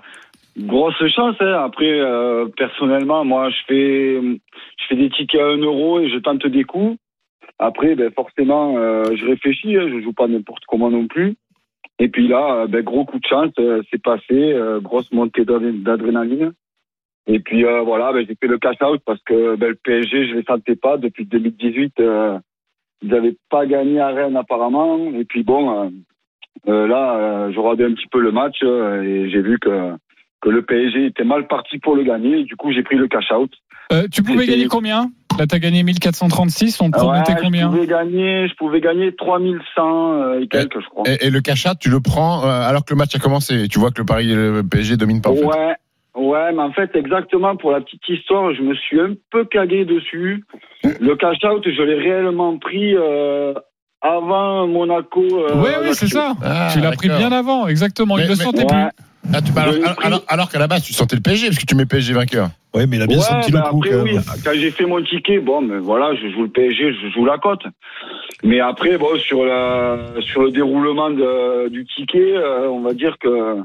[0.58, 1.36] grosse chance.
[1.40, 1.54] Hein.
[1.64, 6.18] Après, euh, personnellement, moi, je fais, je fais des tickets à 1 euro et je
[6.20, 6.98] tente des coups.
[7.60, 9.76] Après, ben, forcément, euh, je réfléchis.
[9.78, 11.36] Hein, je joue pas n'importe comment non plus.
[12.00, 15.46] Et puis là, euh, ben, gros coup de chance, euh, c'est passé, euh, grosse montée
[15.46, 16.54] d'adré- d'adrénaline.
[17.30, 20.28] Et puis euh, voilà, ben, j'ai fait le cash out parce que ben, le PSG,
[20.28, 22.00] je les sentais pas depuis 2018.
[22.00, 22.38] euh,
[23.02, 24.98] ils n'avaient pas gagné à Rennes apparemment.
[25.14, 25.92] Et puis bon,
[26.66, 29.94] là, je regardais un petit peu le match et j'ai vu que
[30.42, 32.40] que le PSG était mal parti pour le gagner.
[32.40, 33.52] Et du coup, j'ai pris le cash out.
[33.92, 35.10] Euh, tu pouvais gagner combien?
[35.40, 36.82] Là, tu as gagné 1436.
[36.82, 40.88] On Ouais, promettait combien je pouvais gagner, je pouvais gagner 3100 euh, et quelques, je
[40.90, 41.04] crois.
[41.08, 43.68] Et, et le cash out, tu le prends euh, alors que le match a commencé.
[43.68, 45.30] Tu vois que le Paris le PSG domine pas.
[45.32, 45.76] Ouais,
[46.16, 49.86] ouais, mais en fait, exactement pour la petite histoire, je me suis un peu cagué
[49.86, 50.44] dessus.
[50.84, 53.54] Le cash out, je l'ai réellement pris euh,
[54.02, 55.22] avant Monaco.
[55.24, 56.34] euh, Oui, oui, c'est ça.
[56.44, 58.18] Ah, tu l'as pris bien avant, exactement.
[58.18, 58.68] Il Mais- le sentait Ouais.
[58.68, 59.06] plus.
[59.34, 59.52] Ah, tu-
[60.28, 62.50] alors qu'à la base, tu sentais le PSG parce que tu mets PSG vainqueur.
[62.74, 64.72] Oui, mais il a bien Ouais, senti bah le coup après, quand oui, quand j'ai
[64.72, 67.64] fait mon ticket, bon, mais voilà, je joue le PSG, je joue la cote.
[68.44, 73.18] Mais après, bon, sur la, sur le déroulement de- du ticket, euh, on va dire
[73.20, 73.58] que.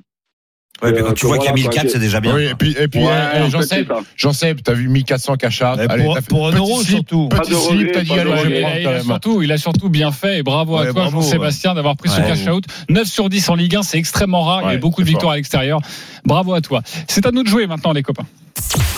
[0.83, 2.35] Ouais, mais Euh, quand tu vois qu'il y a voilà, 1004, quoi, c'est déjà bien.
[2.35, 5.37] Oui, et puis, et puis Ouais, euh, en j'en sais, j'en sais, t'as vu 1400
[5.37, 5.77] cash out.
[5.79, 7.29] Mais Allez, pour- t'as fait pour un petit euro, slip, surtout.
[7.29, 10.39] Petit slip, t'as dit, allez, je vais Il a, surtout, il a surtout bien fait
[10.39, 13.77] et bravo à toi Jean-Sébastien d'avoir pris ce cash out 9 sur 10 en Ligue
[13.77, 15.81] 1 c'est extrêmement rare il y a beaucoup de victoires à l'extérieur.
[16.25, 16.83] Bravo à toi.
[17.09, 18.27] C'est à nous de jouer maintenant les copains.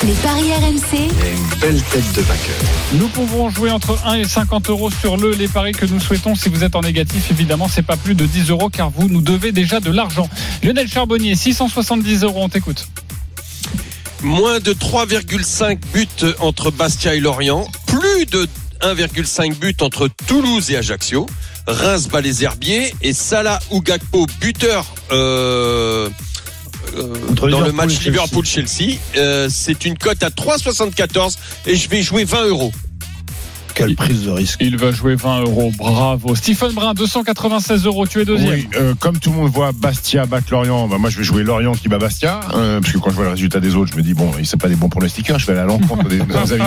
[0.05, 2.55] Les paris RMC, Et une belle tête de vainqueur.
[2.95, 6.35] nous pouvons jouer entre 1 et 50 euros sur le les paris que nous souhaitons.
[6.35, 9.23] Si vous êtes en négatif évidemment c'est pas plus de 10 euros car vous nous
[9.23, 10.29] devez déjà de l'argent.
[10.63, 11.35] Lionel Charbonnier
[11.75, 12.87] 670 euros on t'écoute
[14.23, 16.07] Moins de 3,5 buts
[16.39, 17.67] entre Bastia et Lorient.
[17.87, 18.47] Plus de
[18.81, 21.27] 1,5 buts entre Toulouse et Ajaccio.
[21.67, 26.09] Reims bat les Herbiers et Salah Ougakpo buteur euh,
[26.97, 28.01] euh, dans le match.
[28.05, 28.99] Liverpool-Chelsea.
[29.17, 32.73] Euh, c'est une cote à 3,74 et je vais jouer 20 euros.
[33.75, 34.59] Quelle prise de risque.
[34.61, 38.95] il va jouer 20 euros bravo Stephen Brun 296 euros tu es deuxième Oui, euh,
[38.99, 41.89] comme tout le monde voit Bastia battre Lorient, bah moi je vais jouer Lorient qui
[41.89, 44.15] bat Bastia, euh, parce que quand je vois le résultat des autres, je me dis
[44.15, 46.65] bon, ils sont pas des bons pronostiqueurs, je vais aller à l'encontre des, des amis.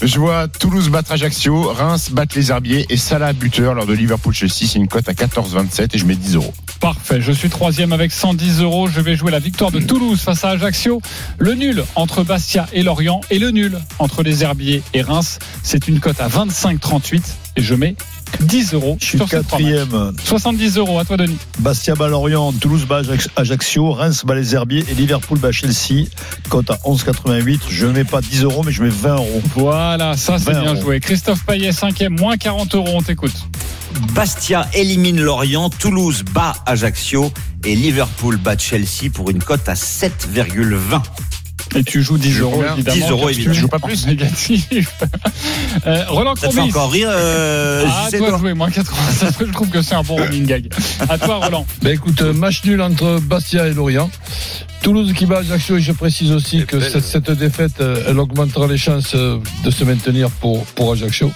[0.02, 4.66] Je vois Toulouse battre Ajaccio, Reims battre les Herbiers et Salah buteur lors de Liverpool-Chelsea,
[4.66, 6.52] c'est une cote à 14,27 et je mets 10 euros.
[6.80, 8.88] Parfait, je suis troisième avec 110 euros.
[8.88, 11.02] Je vais jouer la victoire de Toulouse face à Ajaccio.
[11.38, 15.38] Le nul entre Bastia et Lorient et le nul entre les Herbiers et Reims.
[15.62, 17.20] C'est une cote à 25,38
[17.56, 17.96] et je mets
[18.40, 19.68] 10 euros Je suis sur ces trois matchs.
[19.70, 20.12] quatrième.
[20.24, 21.36] 70 euros à toi Denis.
[21.58, 26.06] Bastia bat Lorient, Toulouse bat Ajax- Ajaccio, Reims bat les Herbiers et Liverpool bat Chelsea.
[26.48, 27.60] Cote à 11,88.
[27.68, 29.42] Je ne mets pas 10 euros, mais je mets 20 euros.
[29.56, 30.80] Voilà, ça c'est 20 bien euros.
[30.82, 31.00] joué.
[31.00, 33.34] Christophe Payet, cinquième, moins 40 euros, on t'écoute.
[34.14, 37.32] Bastia élimine Lorient, Toulouse bat Ajaccio
[37.64, 41.02] et Liverpool bat Chelsea pour une cote à 7,20.
[41.76, 42.96] Et tu joues 10 Je joue euros évidemment.
[42.96, 43.50] 10 euros, tu évidemment.
[43.52, 44.68] es Je joue pas plus Négatif.
[45.86, 46.70] Euh, Roland Ça te fait Courbis.
[46.72, 48.96] encore rire, euh, Ah, toi toi de jouer, moins 80.
[49.40, 50.68] Je trouve que c'est un bon running gag.
[51.08, 51.64] À toi Roland.
[51.82, 54.10] Ben écoute, euh, match nul entre Bastia et Lorient.
[54.82, 58.66] Toulouse qui bat Ajaccio et je précise aussi que cette, cette défaite, euh, elle augmentera
[58.66, 61.30] les chances de se maintenir pour, pour Ajaccio.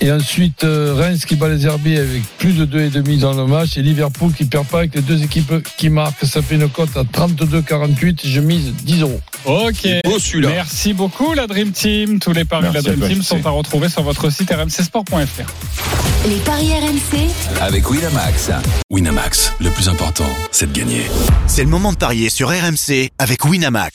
[0.00, 3.76] Et ensuite, euh, Reims qui bat les Herbiers avec plus de 2,5 dans le match.
[3.76, 6.24] Et Liverpool qui perd pas avec les deux équipes qui marquent.
[6.24, 8.20] Ça fait une cote à 32,48.
[8.24, 9.20] Je mise 10 euros.
[9.44, 9.88] Ok.
[10.04, 10.18] beau.
[10.48, 12.20] Merci beaucoup la Dream Team.
[12.20, 16.28] Tous les paris de la Dream Team sont à retrouver sur votre site rmcsport.fr.
[16.28, 18.50] les paris RMC, Avec Winamax.
[18.90, 21.02] Winamax, le plus important, c'est de gagner.
[21.46, 23.94] C'est le moment de parier sur RMC avec Winamax.